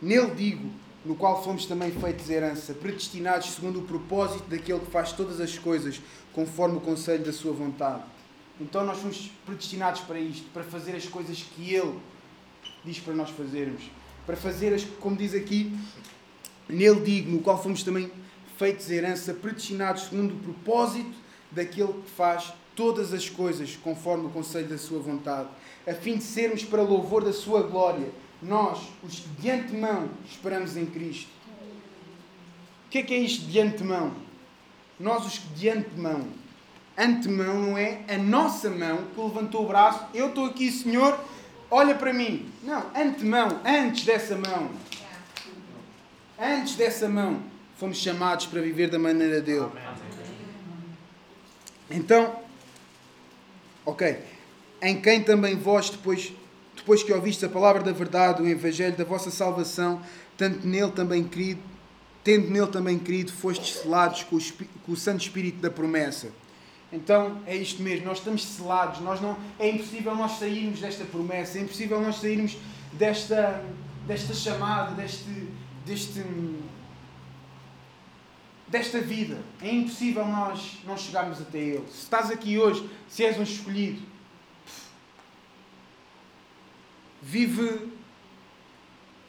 [0.00, 0.70] Nele digo,
[1.04, 5.58] no qual fomos também feitos herança, predestinados segundo o propósito daquele que faz todas as
[5.58, 6.00] coisas,
[6.32, 8.02] conforme o conselho da sua vontade.
[8.58, 11.98] Então nós fomos predestinados para isto, para fazer as coisas que Ele
[12.82, 13.82] diz para nós fazermos.
[14.24, 15.78] Para fazer, as, como diz aqui,
[16.66, 18.10] nele digo, no qual fomos também
[18.56, 21.12] feitos herança, predestinados segundo o propósito
[21.52, 25.48] daquele que faz todas as coisas conforme o conselho da sua vontade,
[25.88, 28.08] a fim de sermos para louvor da sua glória,
[28.42, 31.30] nós, os que de antemão esperamos em Cristo.
[32.86, 34.12] O que é que é isto de antemão?
[35.00, 36.28] Nós, os que de antemão.
[36.96, 41.18] Antemão não é a nossa mão que levantou o braço, eu estou aqui, Senhor,
[41.70, 42.50] olha para mim.
[42.62, 44.70] Não, antemão, antes dessa mão.
[46.38, 47.42] Antes dessa mão,
[47.76, 49.70] fomos chamados para viver da maneira dele.
[51.90, 52.42] Então,
[53.84, 54.37] ok.
[54.80, 56.32] Em quem também vós, depois,
[56.76, 60.00] depois que ouvistes a palavra da verdade, o evangelho da vossa salvação,
[60.36, 61.60] tanto nele também querido,
[62.22, 64.40] tendo nele também querido, fostes selados com o,
[64.84, 66.28] com o Santo Espírito da promessa.
[66.92, 71.58] Então é isto mesmo, nós estamos selados, nós não, é impossível nós sairmos desta promessa,
[71.58, 72.56] é impossível nós sairmos
[72.94, 73.62] desta,
[74.06, 75.48] desta chamada, deste,
[75.84, 76.22] deste,
[78.66, 79.38] desta vida.
[79.60, 81.84] É impossível nós não chegarmos até Ele.
[81.90, 84.00] Se estás aqui hoje, se és um escolhido,
[87.22, 87.92] vive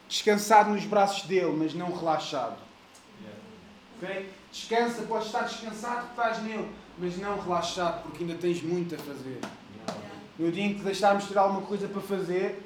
[0.08, 2.58] descansado nos braços dele, mas não relaxado.
[3.98, 4.30] Okay?
[4.52, 6.68] Descansa, podes estar descansado porque estás nele,
[6.98, 9.40] mas não relaxado porque ainda tens muito a fazer.
[10.38, 12.66] No dia em que deixarmos ter alguma coisa para fazer,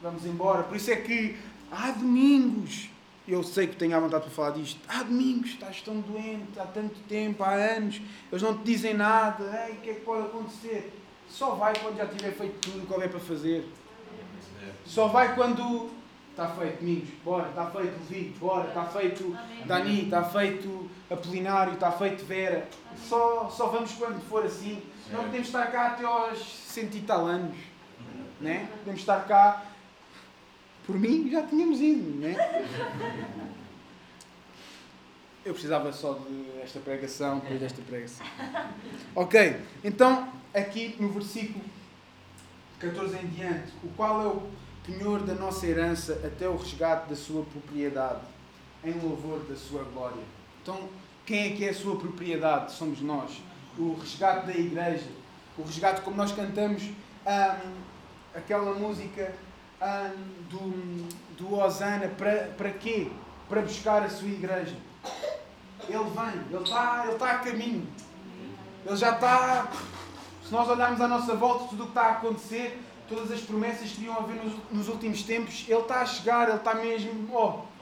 [0.00, 0.62] vamos embora.
[0.62, 1.36] Por isso é que
[1.70, 2.88] há domingos.
[3.26, 4.80] Eu sei que tenho a vontade para falar disto.
[4.86, 8.00] Há domingos, estás tão doente há tanto tempo, há anos,
[8.30, 9.66] eles não te dizem nada.
[9.68, 10.92] Ei, o que é que pode acontecer?
[11.28, 13.68] Só vai quando já tiver feito tudo o que houver para fazer.
[14.84, 15.90] Só vai quando
[16.30, 21.90] está feito Domingos, bora, está feito Levi, bora, está feito Dani, está feito Apolinário, está
[21.92, 22.68] feito Vera.
[22.96, 24.82] Só, só vamos quando for assim.
[25.10, 27.56] Não podemos estar cá até aos cento e tal anos.
[28.40, 28.68] Né?
[28.78, 29.64] Podemos estar cá.
[30.86, 32.20] Por mim, já tínhamos ido.
[32.20, 32.36] Né?
[35.46, 38.26] Eu precisava só de esta pregação, depois desta pregação.
[39.14, 41.64] Ok, então, aqui no versículo
[42.80, 44.42] 14 em diante, o qual é o
[44.84, 48.22] penhor da nossa herança até o resgate da sua propriedade,
[48.84, 50.20] em louvor da sua glória.
[50.60, 50.88] Então,
[51.24, 52.72] quem é que é a sua propriedade?
[52.72, 53.40] Somos nós.
[53.78, 55.08] O resgate da igreja,
[55.56, 57.72] o resgate como nós cantamos hum,
[58.34, 59.32] aquela música
[59.80, 63.12] hum, do, do Osana, para, para quê?
[63.48, 64.74] Para buscar a sua igreja.
[65.88, 67.86] Ele vem, ele está, ele está a caminho.
[68.84, 69.70] Ele já está.
[70.44, 73.90] Se nós olharmos à nossa volta, tudo o que está a acontecer, todas as promessas
[73.90, 77.28] que iam haver nos, nos últimos tempos, ele está a chegar, ele está mesmo.
[77.32, 77.76] Oh.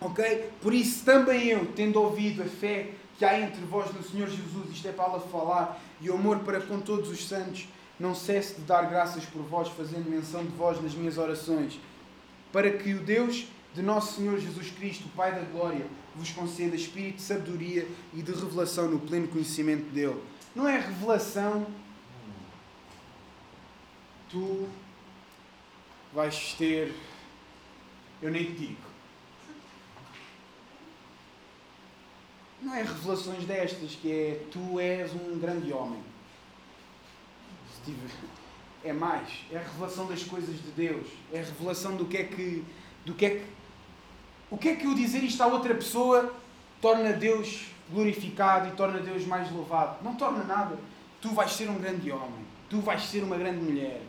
[0.00, 0.50] Ok?
[0.60, 4.70] Por isso também eu, tendo ouvido a fé que há entre vós no Senhor Jesus,
[4.70, 8.56] isto é para ela falar, e o amor para com todos os santos, não cesse
[8.56, 11.78] de dar graças por vós, fazendo menção de vós nas minhas orações,
[12.52, 17.16] para que o Deus de nosso Senhor Jesus Cristo, Pai da Glória, vos conceda espírito
[17.16, 20.22] de sabedoria e de revelação no pleno conhecimento dele.
[20.54, 21.66] Não é revelação.
[24.30, 24.68] Tu
[26.12, 26.94] vais ter.
[28.22, 28.94] Eu nem te digo.
[32.62, 36.00] Não é revelações destas que é tu és um grande homem.
[38.84, 39.44] É mais.
[39.50, 41.08] É a revelação das coisas de Deus.
[41.32, 42.64] É a revelação do que é que.
[43.04, 43.53] Do que é que
[44.50, 46.34] o que é que o dizer isto à outra pessoa
[46.80, 50.02] torna Deus glorificado e torna Deus mais louvado?
[50.02, 50.76] Não torna nada.
[51.20, 52.44] Tu vais ser um grande homem.
[52.68, 54.02] Tu vais ser uma grande mulher.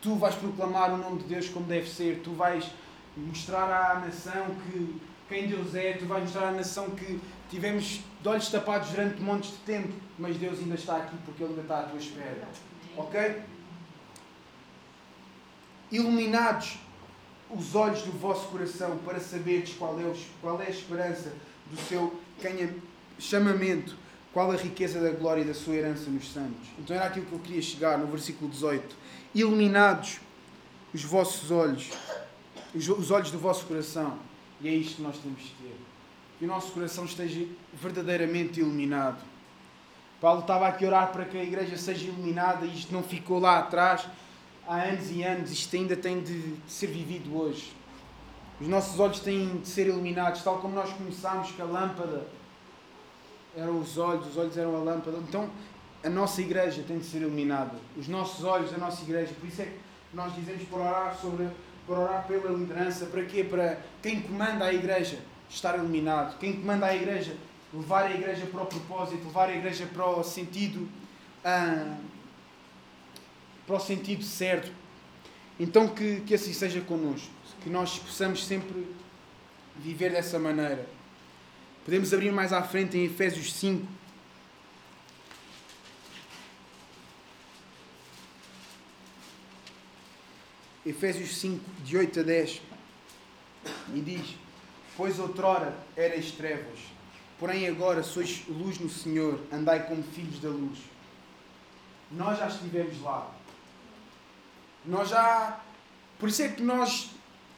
[0.00, 2.20] Tu vais proclamar o nome de Deus como deve ser.
[2.22, 2.70] Tu vais
[3.16, 5.94] mostrar à nação que quem Deus é.
[5.94, 10.36] Tu vais mostrar à nação que tivemos de olhos tapados durante montes de tempo, mas
[10.36, 12.48] Deus ainda está aqui porque Ele ainda está à tua espera.
[12.96, 13.42] Ok?
[15.90, 16.78] Iluminados
[17.50, 21.32] os olhos do vosso coração para saberdes qual é, qual é a esperança
[21.70, 22.20] do seu
[23.18, 23.96] chamamento,
[24.32, 26.68] qual a riqueza da glória e da sua herança nos santos.
[26.78, 28.96] Então era aquilo que eu queria chegar no versículo 18.
[29.34, 30.20] Iluminados
[30.92, 31.90] os vossos olhos,
[32.74, 34.18] os, os olhos do vosso coração.
[34.60, 35.76] E é isto que nós temos de ter.
[36.38, 39.22] Que o nosso coração esteja verdadeiramente iluminado.
[40.20, 43.38] Paulo estava aqui a orar para que a igreja seja iluminada e isto não ficou
[43.38, 44.06] lá atrás
[44.66, 45.50] há anos e anos.
[45.50, 47.72] Isto ainda tem de ser vivido hoje.
[48.60, 52.26] Os nossos olhos têm de ser iluminados, tal como nós começámos com a lâmpada.
[53.56, 55.18] Eram os olhos, os olhos eram a lâmpada.
[55.18, 55.48] Então,
[56.02, 57.76] a nossa igreja tem de ser iluminada.
[57.96, 59.32] Os nossos olhos, a nossa igreja.
[59.38, 59.78] Por isso é que
[60.12, 61.48] nós dizemos para orar sobre,
[61.86, 63.06] para orar pela liderança.
[63.06, 63.44] Para quê?
[63.44, 66.38] Para quem comanda a igreja estar iluminado.
[66.38, 67.36] Quem comanda a igreja
[67.74, 70.88] levar a igreja para o propósito, levar a igreja para o sentido,
[71.44, 71.96] ah,
[73.66, 74.70] para o sentido certo.
[75.58, 77.30] Então que, que assim seja connosco,
[77.62, 78.86] que nós possamos sempre
[79.76, 80.86] viver dessa maneira.
[81.84, 83.86] Podemos abrir mais à frente em Efésios 5.
[90.86, 92.62] Efésios 5, de 8 a 10.
[93.94, 94.36] E diz:
[94.96, 96.78] Pois outrora erais trevas,
[97.38, 100.78] porém agora sois luz no Senhor, andai como filhos da luz.
[102.10, 103.34] Nós já estivemos lá.
[104.84, 105.58] Nós já.
[106.18, 107.10] Por isso é que nós,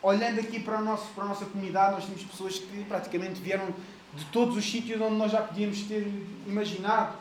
[0.03, 3.67] olhando aqui para, o nosso, para a nossa comunidade, nós temos pessoas que praticamente vieram
[4.15, 6.07] de todos os sítios onde nós já podíamos ter
[6.47, 7.17] imaginado.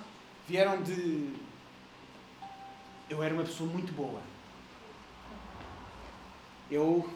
[0.47, 1.33] Vieram de.
[3.09, 4.21] Eu era uma pessoa muito boa.
[6.69, 7.09] Eu.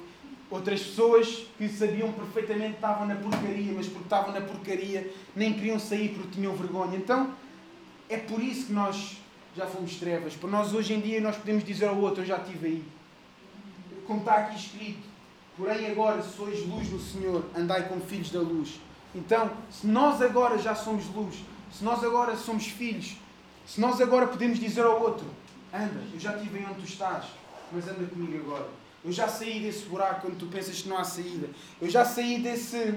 [0.51, 5.53] Outras pessoas que sabiam perfeitamente que estavam na porcaria, mas porque estavam na porcaria nem
[5.53, 6.97] queriam sair porque tinham vergonha.
[6.97, 7.35] Então,
[8.09, 9.19] é por isso que nós
[9.60, 10.36] já fomos trevas.
[10.36, 12.84] Para nós hoje em dia nós podemos dizer ao outro, eu já estive aí.
[14.07, 15.07] Como está aqui escrito,
[15.57, 18.80] porém agora sois luz no Senhor, andai como filhos da luz.
[19.14, 21.36] Então, se nós agora já somos luz,
[21.74, 23.18] se nós agora somos filhos,
[23.68, 25.26] se nós agora podemos dizer ao outro,
[25.74, 27.26] anda, eu já estive aí onde tu estás,
[27.72, 28.70] mas anda comigo agora.
[29.03, 31.49] Eu já saí desse buraco quando tu pensas que não há saída.
[31.82, 32.93] Eu já saí desse,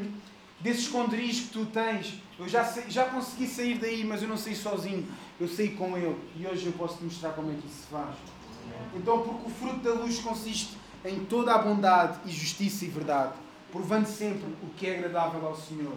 [0.62, 2.14] desse esconderijo que tu tens.
[2.38, 5.06] Eu já, já consegui sair daí, mas eu não saí sozinho.
[5.40, 6.16] Eu saí com ele.
[6.36, 8.14] E hoje eu posso te mostrar como é que isso se faz.
[8.94, 13.32] Então, porque o fruto da luz consiste em toda a bondade e justiça e verdade,
[13.72, 15.96] provando sempre o que é agradável ao Senhor.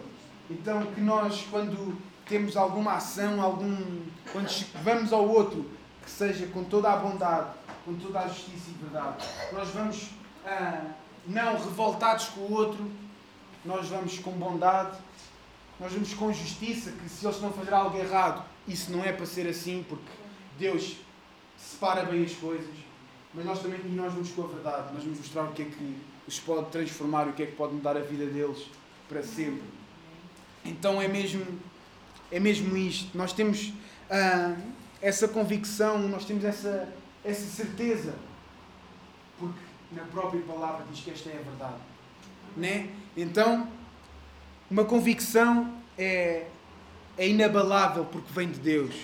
[0.50, 1.96] Então, que nós, quando
[2.28, 4.02] temos alguma ação, algum,
[4.32, 4.48] quando
[4.82, 5.70] vamos ao outro,
[6.04, 7.50] que seja com toda a bondade,
[7.84, 9.24] com toda a justiça e verdade.
[9.52, 10.10] Nós vamos
[10.44, 10.90] ah,
[11.26, 12.90] não revoltados com o outro,
[13.66, 14.96] nós vamos com bondade,
[15.78, 19.26] nós vamos com justiça, que se eles não fazer algo errado, isso não é para
[19.26, 20.10] ser assim, porque
[20.58, 20.96] Deus
[21.56, 22.74] separa bem as coisas.
[23.34, 25.96] Mas nós também nós vamos com a verdade, nós vamos mostrar o que é que
[26.26, 28.66] os pode transformar, o que é que pode mudar a vida deles
[29.08, 29.62] para sempre.
[30.64, 31.44] Então é mesmo,
[32.30, 33.16] é mesmo isto.
[33.16, 33.72] Nós temos
[34.10, 34.56] ah,
[35.02, 36.88] essa convicção, nós temos essa,
[37.22, 38.14] essa certeza,
[39.38, 39.60] porque
[39.92, 41.80] na própria palavra diz que esta é a verdade.
[42.56, 42.90] Né?
[43.16, 43.68] Então,
[44.70, 46.46] uma convicção é,
[47.16, 48.94] é inabalável porque vem de Deus.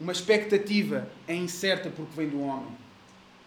[0.00, 2.76] Uma expectativa é incerta porque vem do homem.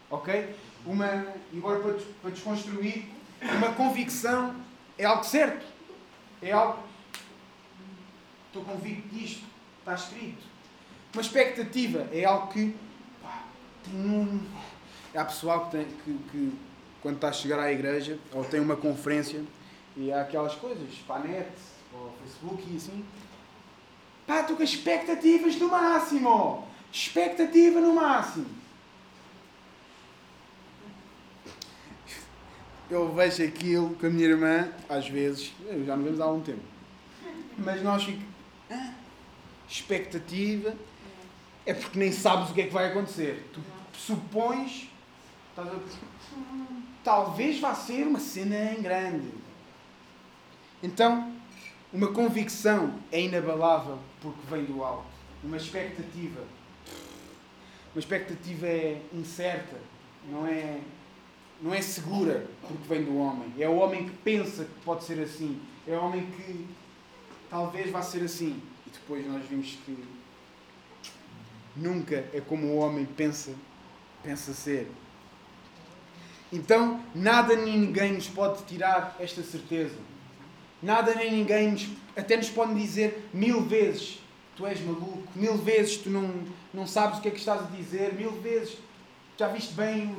[0.09, 0.55] Ok?
[0.85, 3.05] Uma, e agora para, para desconstruir,
[3.41, 4.55] uma convicção
[4.97, 5.65] é algo certo.
[6.41, 6.83] É algo.
[8.47, 9.43] Estou convicto disto.
[9.79, 10.43] Está escrito.
[11.13, 12.75] Uma expectativa é algo que
[13.93, 14.39] Hum,
[15.13, 16.53] há pessoal que, tem, que, que,
[17.05, 19.43] quando está a chegar à igreja ou tem uma conferência
[19.95, 21.51] e há aquelas coisas para a net
[21.93, 23.05] ou Facebook e assim.
[24.25, 26.67] Pá, estou com expectativas no máximo!
[26.91, 28.47] Expectativa no máximo!
[32.89, 35.53] Eu vejo aquilo com a minha irmã, às vezes,
[35.85, 36.63] já não vemos há algum tempo,
[37.59, 38.25] mas nós ficamos.
[38.71, 38.93] Ah,
[39.69, 40.73] expectativa
[41.67, 43.47] é porque nem sabes o que é que vai acontecer.
[43.53, 43.61] Tu
[43.95, 44.89] supões,
[47.05, 49.31] talvez vá ser uma cena em grande.
[50.81, 51.31] Então,
[51.93, 55.05] uma convicção é inabalável porque vem do alto.
[55.43, 56.41] Uma expectativa.
[57.93, 59.77] Uma expectativa é incerta,
[60.29, 60.81] não é,
[61.61, 63.53] não é segura porque vem do homem.
[63.59, 65.61] É o homem que pensa que pode ser assim.
[65.87, 66.67] É o homem que
[67.49, 68.61] talvez vá ser assim.
[68.85, 70.03] E depois nós vimos que
[71.75, 73.53] nunca é como o homem pensa
[74.23, 74.89] pensa ser.
[76.51, 79.95] Então, nada nem ninguém nos pode tirar esta certeza.
[80.81, 84.19] Nada nem ninguém nos, até nos pode dizer mil vezes
[84.55, 86.31] tu és maluco, mil vezes tu não,
[86.73, 88.77] não sabes o que é que estás a dizer, mil vezes
[89.37, 90.15] já viste bem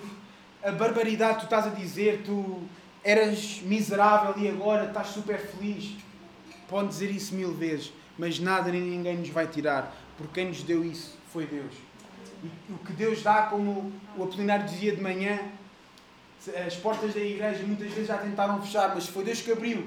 [0.62, 2.62] a barbaridade que tu estás a dizer, tu
[3.02, 5.96] eras miserável e agora estás super feliz.
[6.68, 10.62] Pode dizer isso mil vezes, mas nada nem ninguém nos vai tirar, porque quem nos
[10.62, 11.72] deu isso foi Deus.
[12.42, 15.38] E o que Deus dá, como o Apolinário dizia de manhã,
[16.66, 19.86] As portas da igreja muitas vezes já tentaram fechar, mas foi Deus que abriu,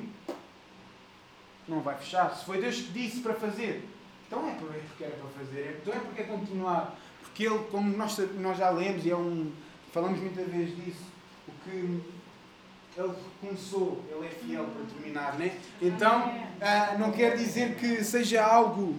[1.68, 2.36] não vai fechar.
[2.36, 3.88] Se foi Deus que disse para fazer,
[4.28, 6.98] então é porque era para fazer, então é porque é continuar.
[7.22, 9.52] Porque Ele, como nós, nós já lemos, e é um,
[9.94, 11.04] falamos muitas vezes disso,
[11.48, 11.70] o que
[12.98, 15.58] Ele começou, Ele é fiel para terminar, né?
[15.82, 18.96] Então, ah, não quer dizer que seja algo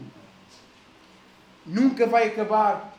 [1.71, 2.97] nunca vai acabar.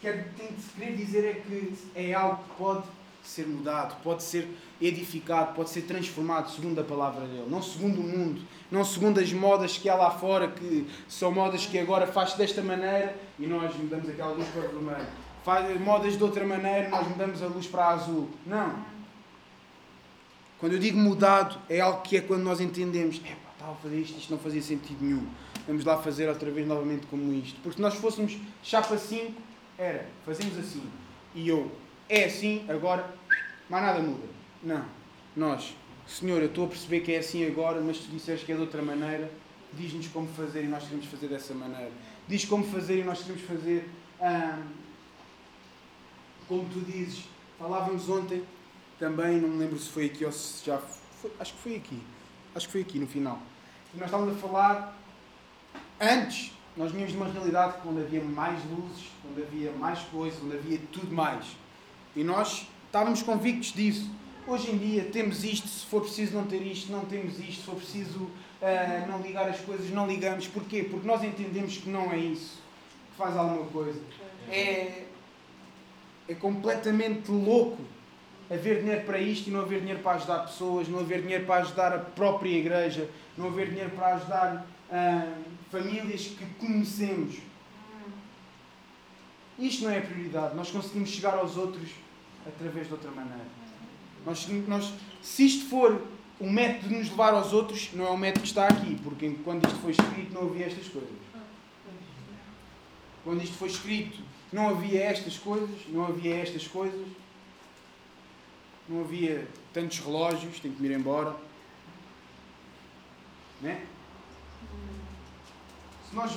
[0.00, 2.86] Quer, tem de se querer dizer é que é algo que pode
[3.28, 4.48] ser mudado, pode ser
[4.80, 9.32] edificado, pode ser transformado segundo a palavra dele, não segundo o mundo, não segundo as
[9.32, 13.74] modas que há lá fora, que são modas que agora faz desta maneira e nós
[13.76, 15.06] mudamos aquela luz para vermelho.
[15.44, 18.28] Faz modas de outra maneira, nós mudamos a luz para azul.
[18.46, 18.84] Não.
[20.58, 24.18] Quando eu digo mudado, é algo que é quando nós entendemos, estava a fazer isto,
[24.18, 25.26] isto não fazia sentido nenhum.
[25.66, 27.60] Vamos lá fazer outra vez novamente como isto.
[27.62, 29.32] Porque se nós fôssemos chapa 5,
[29.78, 30.82] era, fazemos assim.
[31.34, 31.70] E eu,
[32.08, 33.14] é assim, agora,
[33.68, 34.26] mais nada muda.
[34.62, 34.84] Não.
[35.36, 35.74] Nós,
[36.06, 38.60] Senhor, eu estou a perceber que é assim agora, mas tu disseste que é de
[38.60, 39.30] outra maneira,
[39.72, 41.92] diz-nos como fazer e nós queremos fazer dessa maneira.
[42.26, 43.88] Diz como fazer e nós queremos fazer
[44.20, 44.62] hum,
[46.48, 47.24] como tu dizes.
[47.58, 48.42] Falávamos ontem
[48.98, 52.02] também, não me lembro se foi aqui ou se já foi, acho que foi aqui.
[52.54, 53.40] Acho que foi aqui no final.
[53.94, 54.96] E nós estávamos a falar
[56.00, 60.56] antes, nós vínhamos de uma realidade onde havia mais luzes, onde havia mais coisas, onde
[60.56, 61.46] havia tudo mais.
[62.16, 64.10] E nós estávamos convictos disso.
[64.46, 67.62] Hoje em dia temos isto, se for preciso não ter isto, não temos isto, se
[67.62, 70.46] for preciso uh, não ligar as coisas, não ligamos.
[70.46, 70.84] Porquê?
[70.84, 72.62] Porque nós entendemos que não é isso
[73.10, 74.00] que faz alguma coisa.
[74.50, 75.04] É,
[76.28, 77.78] é completamente louco
[78.50, 81.62] haver dinheiro para isto e não haver dinheiro para ajudar pessoas, não haver dinheiro para
[81.62, 85.34] ajudar a própria igreja, não haver dinheiro para ajudar uh,
[85.70, 87.36] famílias que conhecemos.
[89.58, 90.54] Isto não é a prioridade.
[90.54, 91.90] Nós conseguimos chegar aos outros
[92.46, 93.44] através de outra maneira.
[94.24, 94.92] Nós, nós,
[95.22, 96.00] se isto for
[96.40, 99.34] um método de nos levar aos outros, não é o método que está aqui, porque
[99.44, 101.10] quando isto foi escrito não havia estas coisas.
[103.24, 107.06] Quando isto foi escrito não havia estas coisas, não havia estas coisas,
[108.88, 111.36] não havia tantos relógios, tenho que me ir embora.
[113.60, 113.84] Né?
[116.08, 116.32] Se nós,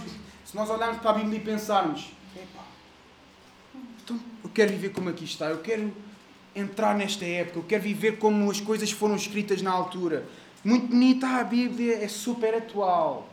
[0.45, 2.11] se nós olharmos para a Bíblia e pensarmos,
[4.11, 5.93] então eu quero viver como aqui está, eu quero
[6.55, 10.27] entrar nesta época, eu quero viver como as coisas foram escritas na altura.
[10.63, 13.29] Muito bonita a Bíblia, é super atual.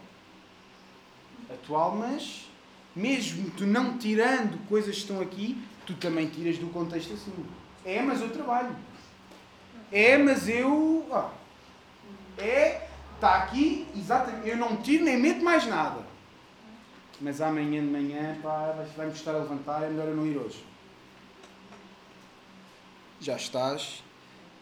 [1.51, 2.49] Atual, mas
[2.95, 7.33] mesmo tu não tirando coisas que estão aqui, tu também tiras do contexto assim.
[7.85, 8.75] É, mas eu trabalho.
[9.91, 11.07] É, mas eu.
[12.37, 14.49] É, está aqui, exatamente.
[14.49, 16.07] Eu não tiro nem meto mais nada.
[17.21, 20.68] Mas amanhã de manhã, pá, vai-me custar a levantar, é melhor eu não ir hoje
[23.21, 24.03] já estás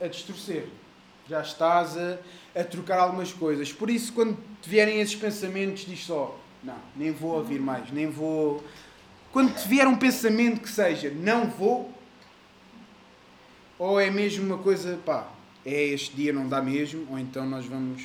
[0.01, 0.69] a distorcer,
[1.29, 2.19] já estás a,
[2.55, 3.73] a trocar algumas coisas.
[3.73, 8.09] Por isso, quando te vierem esses pensamentos, diz só: Não, nem vou ouvir mais, nem
[8.09, 8.65] vou.
[9.33, 11.93] Quando te vier um pensamento que seja não vou,
[13.79, 15.31] ou é mesmo uma coisa, pá,
[15.65, 18.03] é este dia não dá mesmo, ou então nós vamos.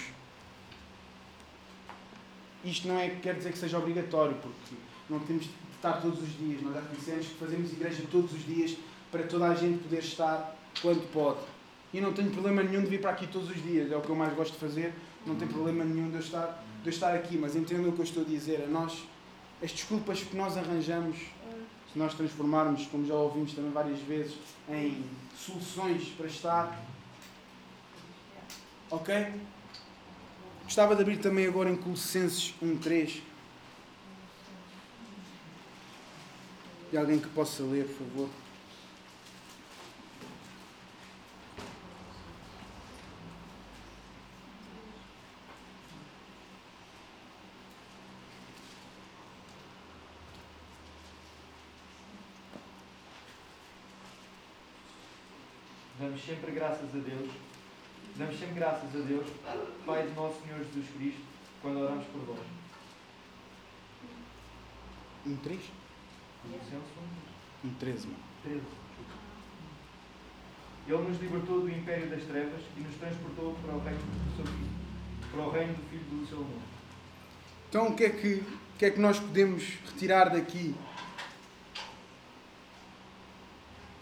[2.64, 4.76] Isto não é quer dizer que seja obrigatório, porque
[5.10, 6.62] não temos de estar todos os dias.
[6.62, 8.76] Nós já dissemos que fazemos igreja todos os dias
[9.12, 11.39] para toda a gente poder estar quando pode.
[11.93, 14.09] E não tenho problema nenhum de vir para aqui todos os dias, é o que
[14.09, 14.93] eu mais gosto de fazer,
[15.26, 17.99] não tenho problema nenhum de eu estar, de eu estar aqui, mas entendam o que
[17.99, 19.03] eu estou a dizer, a nós,
[19.62, 21.18] as desculpas que nós arranjamos,
[21.91, 24.38] se nós transformarmos, como já ouvimos também várias vezes,
[24.70, 25.03] em
[25.36, 26.86] soluções para estar.
[28.89, 29.34] Ok?
[30.64, 33.22] Gostava de abrir também agora em Colossenses 1.3.
[36.93, 38.30] E alguém que possa ler, por favor.
[56.22, 57.30] Damos sempre graças a Deus.
[58.16, 59.26] Damos sempre graças a Deus,
[59.86, 61.22] Pai de nosso Senhor Jesus Cristo,
[61.62, 62.46] quando oramos por vós.
[65.26, 65.62] Um 3?
[67.64, 68.20] Um 13, mano.
[68.44, 68.62] 13.
[70.88, 74.46] Ele nos libertou do império das trevas e nos transportou para o reino do seu
[74.46, 74.70] Filho,
[75.32, 76.62] para o reino do Filho do seu amor.
[77.70, 80.76] Então o que é que, o que, é que nós podemos retirar daqui?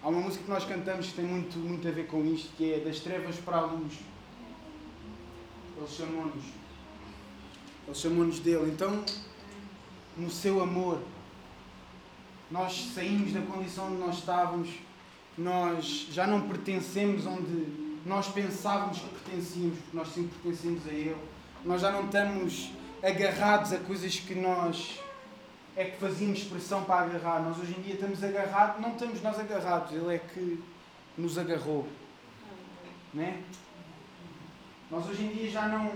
[0.09, 2.73] Há uma música que nós cantamos que tem muito, muito a ver com isto, que
[2.73, 3.93] é das trevas para a luz.
[5.77, 6.43] Ele chamou-nos.
[7.85, 8.71] Ele chamou-nos dele.
[8.71, 9.05] Então,
[10.17, 10.99] no seu amor,
[12.49, 14.69] nós saímos da condição onde nós estávamos
[15.37, 17.67] nós já não pertencemos onde
[18.03, 21.17] nós pensávamos que pertencíamos, porque nós sempre pertencemos a Ele.
[21.63, 22.71] Nós já não estamos
[23.03, 24.99] agarrados a coisas que nós
[25.75, 27.41] é que fazíamos pressão para agarrar.
[27.41, 30.63] Nós hoje em dia estamos agarrados, não estamos nós agarrados, Ele é que
[31.17, 31.87] nos agarrou.
[33.13, 33.41] Né?
[34.89, 35.93] Nós hoje em dia já não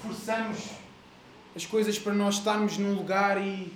[0.00, 0.70] forçamos
[1.54, 3.72] as coisas para nós estarmos num lugar e.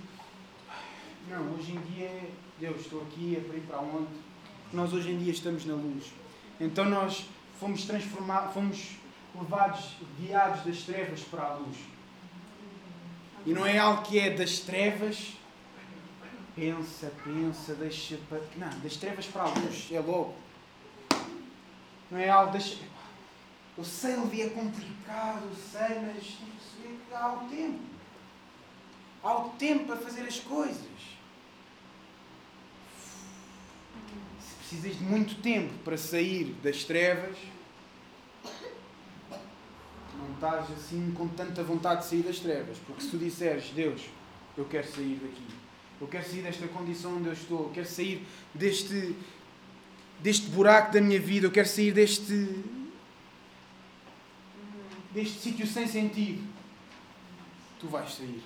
[1.27, 2.29] Não, hoje em dia é.
[2.59, 4.11] Deus, estou aqui, é para ir para onde?
[4.71, 6.13] Nós hoje em dia estamos na luz.
[6.59, 7.25] Então nós
[7.59, 8.91] fomos transformados, fomos
[9.33, 11.77] levados, guiados das trevas para a luz.
[13.47, 15.33] E não é algo que é das trevas.
[16.61, 18.19] Pensa, pensa, deixa.
[18.55, 20.35] Não, das trevas para a luz, é logo.
[22.11, 22.77] Não é algo das.
[23.75, 27.79] Eu sei, Levi, é complicado, eu sei, mas tem que perceber que há o tempo.
[29.23, 30.85] Há o tempo para fazer as coisas.
[34.39, 37.39] Se precisas de muito tempo para sair das trevas,
[40.15, 42.77] não estás assim com tanta vontade de sair das trevas.
[42.85, 44.03] Porque se tu disseres, Deus,
[44.55, 45.60] eu quero sair daqui,
[46.01, 48.25] eu quero sair desta condição onde eu estou, eu quero sair
[48.55, 49.15] deste,
[50.19, 52.63] deste buraco da minha vida, eu quero sair deste,
[55.11, 56.43] deste sítio sem sentido,
[57.79, 58.41] tu vais sair.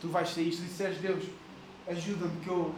[0.00, 0.52] Tu vais sair.
[0.52, 1.24] Se disseres, Deus,
[1.88, 2.72] ajuda-me que eu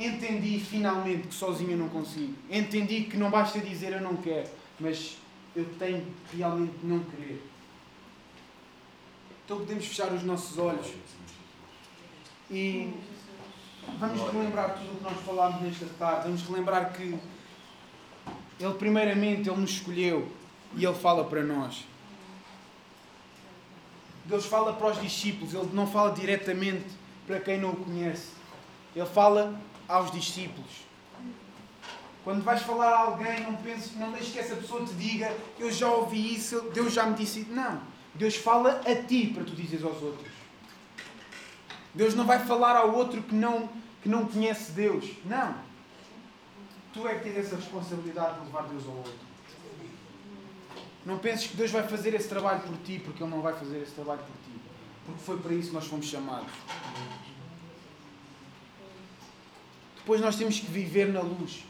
[0.00, 2.34] entendi finalmente que sozinho eu não consigo.
[2.50, 4.48] Entendi que não basta dizer eu não quero,
[4.80, 5.16] mas
[5.54, 6.04] eu tenho
[6.36, 7.40] realmente não querer.
[9.44, 10.92] Então podemos fechar os nossos olhos
[12.50, 12.92] e
[13.98, 16.24] vamos relembrar tudo o que nós falámos nesta tarde.
[16.24, 17.18] Vamos relembrar que
[18.58, 20.30] Ele, primeiramente, Ele nos escolheu
[20.74, 21.84] e Ele fala para nós.
[24.24, 26.86] Deus fala para os discípulos, Ele não fala diretamente
[27.26, 28.30] para quem não o conhece.
[28.94, 30.86] Ele fala aos discípulos.
[32.24, 35.70] Quando vais falar a alguém, não penses, não deixes que essa pessoa te diga, eu
[35.70, 37.46] já ouvi isso, Deus já me disse.
[37.50, 37.80] Não.
[38.14, 40.35] Deus fala a ti para tu dizeres aos outros.
[41.96, 43.70] Deus não vai falar ao outro que não,
[44.02, 45.12] que não conhece Deus.
[45.24, 45.54] Não.
[46.92, 49.26] Tu é que tens essa responsabilidade de levar Deus ao outro.
[51.06, 53.78] Não penses que Deus vai fazer esse trabalho por ti, porque Ele não vai fazer
[53.78, 54.60] esse trabalho por ti.
[55.06, 56.52] Porque foi para isso que nós fomos chamados.
[59.96, 61.64] Depois nós temos que viver na luz.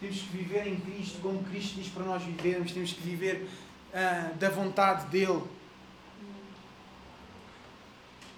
[0.00, 2.72] Temos que viver em Cristo, como Cristo diz para nós vivermos.
[2.72, 3.48] Temos que viver
[3.94, 5.42] ah, da vontade dEle.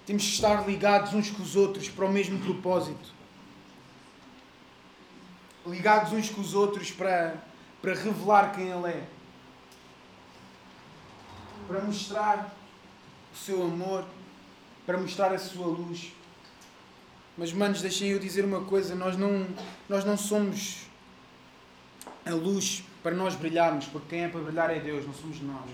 [0.05, 3.13] Temos que estar ligados uns com os outros para o mesmo propósito.
[5.65, 7.37] Ligados uns com os outros para,
[7.81, 9.07] para revelar quem Ele é.
[11.67, 12.53] Para mostrar
[13.33, 14.03] o seu amor,
[14.85, 16.11] para mostrar a sua luz.
[17.37, 19.47] Mas, manos, deixem eu dizer uma coisa: nós não,
[19.87, 20.83] nós não somos
[22.25, 25.69] a luz para nós brilharmos, porque quem é para brilhar é Deus, não somos nós.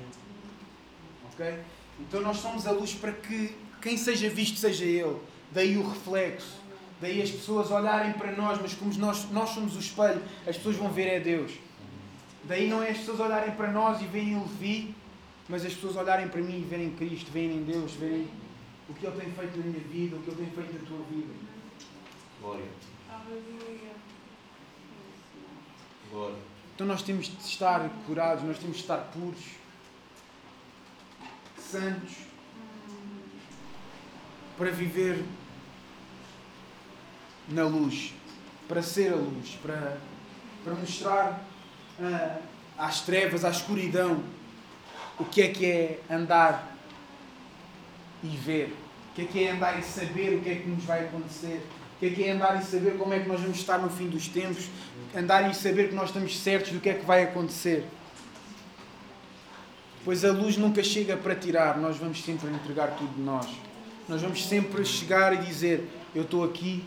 [1.33, 1.59] Ok?
[1.99, 5.17] Então, nós somos a luz para que quem seja visto seja Ele.
[5.51, 6.59] Daí o reflexo.
[7.01, 10.75] Daí as pessoas olharem para nós, mas como nós, nós somos o espelho, as pessoas
[10.75, 11.53] vão ver é Deus.
[12.43, 14.93] Daí não é as pessoas olharem para nós e verem o Levi,
[15.47, 18.27] mas as pessoas olharem para mim e verem Cristo, verem em Deus, verem
[18.89, 21.05] o que Ele tem feito na minha vida, o que Ele tem feito na tua
[21.05, 21.33] vida.
[22.41, 22.65] Glória.
[26.11, 26.35] Glória.
[26.75, 29.43] Então nós temos de estar curados, nós temos de estar puros,
[31.57, 32.28] santos,
[34.59, 35.23] para viver
[37.47, 38.13] na luz,
[38.67, 39.97] para ser a luz, para,
[40.65, 41.45] para mostrar
[42.01, 42.37] ah,
[42.77, 44.21] às trevas, à escuridão,
[45.17, 46.75] o que é que é andar
[48.21, 48.75] e ver,
[49.11, 51.65] o que é que é andar e saber o que é que nos vai acontecer,
[51.95, 53.89] o que é que é andar e saber como é que nós vamos estar no
[53.89, 54.69] fim dos tempos,
[55.15, 57.85] andar e saber que nós estamos certos do que é que vai acontecer.
[60.03, 63.68] Pois a luz nunca chega para tirar, nós vamos sempre entregar tudo de nós.
[64.09, 66.83] Nós vamos sempre chegar e dizer: Eu estou aqui.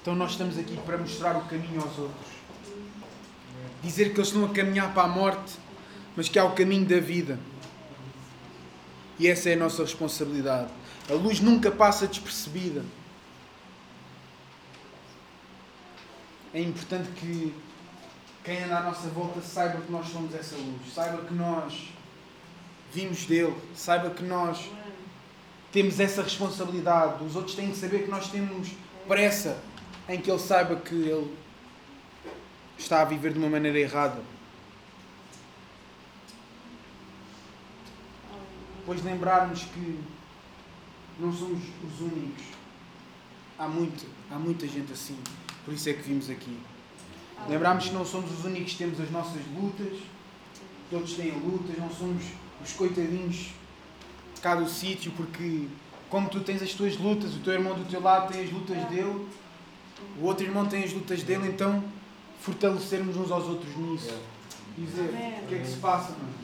[0.00, 2.26] Então nós estamos aqui para mostrar o caminho aos outros.
[3.82, 5.58] Dizer que eles estão a caminhar para a morte,
[6.16, 7.38] mas que há o caminho da vida.
[9.18, 10.70] E essa é a nossa responsabilidade.
[11.10, 12.82] A luz nunca passa despercebida.
[16.54, 17.54] É importante que
[18.46, 21.88] quem anda à nossa volta saiba que nós somos essa luz, saiba que nós
[22.92, 24.70] vimos dele, saiba que nós
[25.72, 27.24] temos essa responsabilidade.
[27.24, 28.70] Os outros têm que saber que nós temos
[29.08, 29.60] pressa
[30.08, 31.36] em que ele saiba que ele
[32.78, 34.22] está a viver de uma maneira errada.
[38.86, 39.98] depois lembrarmos que
[41.18, 42.44] não somos os únicos.
[43.58, 45.18] Há, muito, há muita gente assim.
[45.64, 46.56] Por isso é que vimos aqui.
[47.48, 49.98] Lembrarmos que não somos os únicos que temos as nossas lutas.
[50.90, 51.76] Todos têm lutas.
[51.78, 52.24] Não somos
[52.62, 53.50] os coitadinhos
[54.40, 55.66] cá do sítio, porque
[56.08, 58.76] como tu tens as tuas lutas, o teu irmão do teu lado tem as lutas
[58.88, 59.26] dele,
[60.20, 61.82] o outro irmão tem as lutas dele, então
[62.40, 64.14] fortalecermos uns aos outros nisso.
[64.78, 66.34] Dizer, o que é que se passa, mano?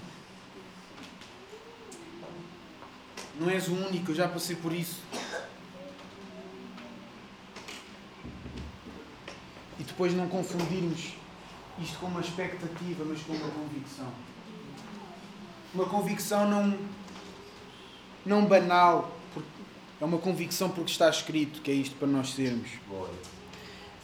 [3.38, 5.00] Não és o único, eu já passei por isso.
[9.82, 11.14] E depois não confundirmos
[11.80, 14.06] isto com uma expectativa, mas com uma convicção.
[15.74, 16.78] Uma convicção não,
[18.24, 19.10] não banal,
[20.00, 22.70] é uma convicção porque está escrito que é isto para nós sermos.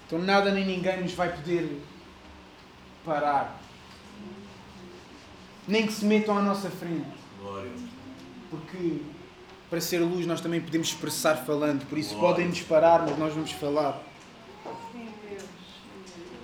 [0.05, 1.81] Então nada nem ninguém nos vai poder
[3.05, 3.61] parar.
[5.69, 7.07] Nem que se metam à nossa frente.
[8.51, 9.01] Porque
[9.71, 11.87] para ser luz nós também podemos expressar falando.
[11.89, 14.08] Por isso podem nos parar, mas nós vamos falar.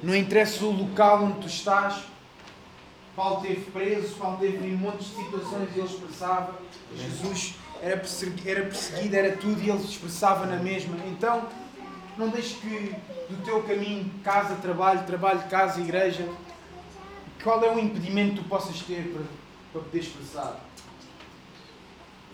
[0.05, 2.05] Não interessa o local onde tu estás.
[3.17, 6.55] Paulo esteve preso, Paulo teve em montes de situações e ele expressava.
[6.95, 10.95] Jesus era persegui- era perseguido, era tudo e ele se expressava na mesma.
[11.07, 11.49] Então,
[12.19, 12.95] não deixes que
[13.31, 16.29] do teu caminho, casa, trabalho, trabalho, casa, igreja,
[17.43, 19.23] qual é o impedimento que tu possas ter para,
[19.73, 20.61] para poder expressar?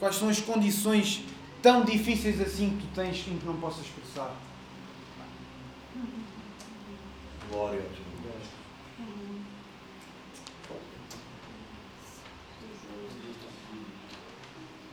[0.01, 1.23] Quais são as condições
[1.62, 4.33] tão difíceis assim que tu tens em que não possas expressar?
[7.51, 7.80] Glória.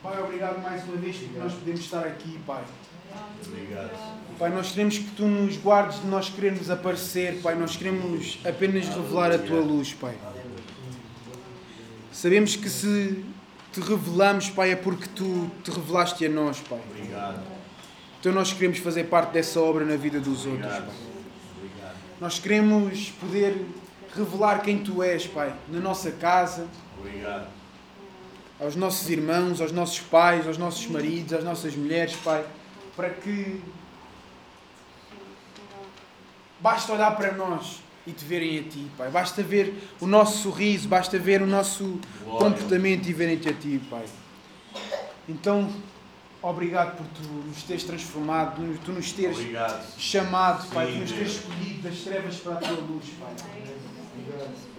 [0.02, 2.64] Pai, obrigado mais uma vez porque nós podemos estar aqui, Pai.
[3.46, 3.90] Obrigado.
[4.38, 7.54] Pai, nós queremos que tu nos guardes de nós querermos aparecer, Pai.
[7.54, 10.16] Nós queremos apenas revelar a tua luz, Pai.
[12.12, 13.24] Sabemos que se
[13.72, 16.80] te revelamos, Pai, é porque tu te revelaste a nós, Pai.
[16.90, 17.40] Obrigado.
[18.20, 20.72] Então nós queremos fazer parte dessa obra na vida dos outros.
[20.72, 21.17] Pai.
[22.20, 23.64] Nós queremos poder
[24.14, 26.66] revelar quem tu és, Pai, na nossa casa,
[26.98, 27.48] Obrigado.
[28.60, 32.44] aos nossos irmãos, aos nossos pais, aos nossos maridos, às nossas mulheres, Pai,
[32.96, 33.62] para que
[36.60, 39.10] basta olhar para nós e te verem a Ti, Pai.
[39.10, 42.48] Basta ver o nosso sorriso, basta ver o nosso Glória.
[42.48, 44.06] comportamento e verem-te a Ti, Pai.
[45.28, 45.70] Então,
[46.42, 49.98] obrigado por Tu nos teres transformado, tu- Tu nos teres Obrigado.
[49.98, 53.34] chamado, Pai, Sim, por nos teres escolhido das trevas para a Tua luz, Pai.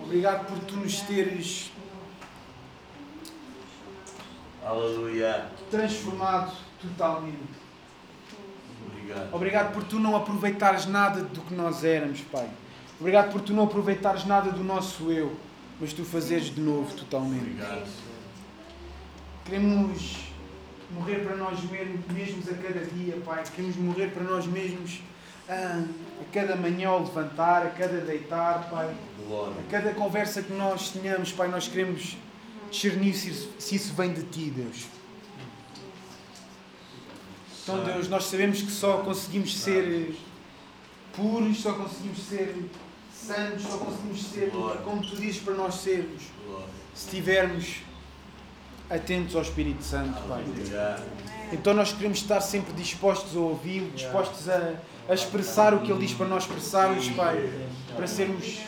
[0.03, 1.71] Obrigado por Tu nos teres
[4.65, 5.45] Aleluia.
[5.71, 7.37] transformado totalmente.
[8.87, 9.33] Obrigado.
[9.33, 12.49] Obrigado por tu não aproveitares nada do que nós éramos, Pai.
[12.99, 15.35] Obrigado por tu não aproveitares nada do nosso eu,
[15.79, 17.41] mas tu fazeres de novo totalmente.
[17.41, 17.87] Obrigado.
[19.45, 20.28] Queremos
[20.91, 23.43] morrer para nós mesmos a cada dia, Pai.
[23.55, 25.01] Queremos morrer para nós mesmos
[25.47, 25.83] ah,
[26.21, 28.93] a cada manhã ao levantar, a cada deitar, Pai.
[29.27, 29.55] Glória.
[29.59, 32.17] A cada conversa que nós tenhamos, Pai, nós queremos
[32.71, 34.87] discernir se isso, se isso vem de Ti, Deus.
[37.63, 40.15] Então, Deus, nós sabemos que só conseguimos ser
[41.13, 42.55] puros, só conseguimos ser
[43.13, 44.51] santos, só conseguimos ser
[44.83, 46.23] como Tu dizes para nós sermos,
[46.95, 47.81] se estivermos
[48.89, 50.43] atentos ao Espírito Santo, Pai.
[51.51, 54.75] Então nós queremos estar sempre dispostos a ouvi-lo, dispostos a,
[55.07, 57.49] a expressar o que Ele diz para nós expressarmos, Pai,
[57.95, 58.59] para sermos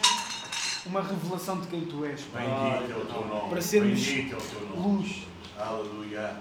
[0.85, 2.45] uma revelação de quem Tu és, Pai.
[2.45, 3.49] É.
[3.49, 4.35] Para sermos é.
[4.75, 5.27] Luz.
[5.57, 6.35] Aleluia.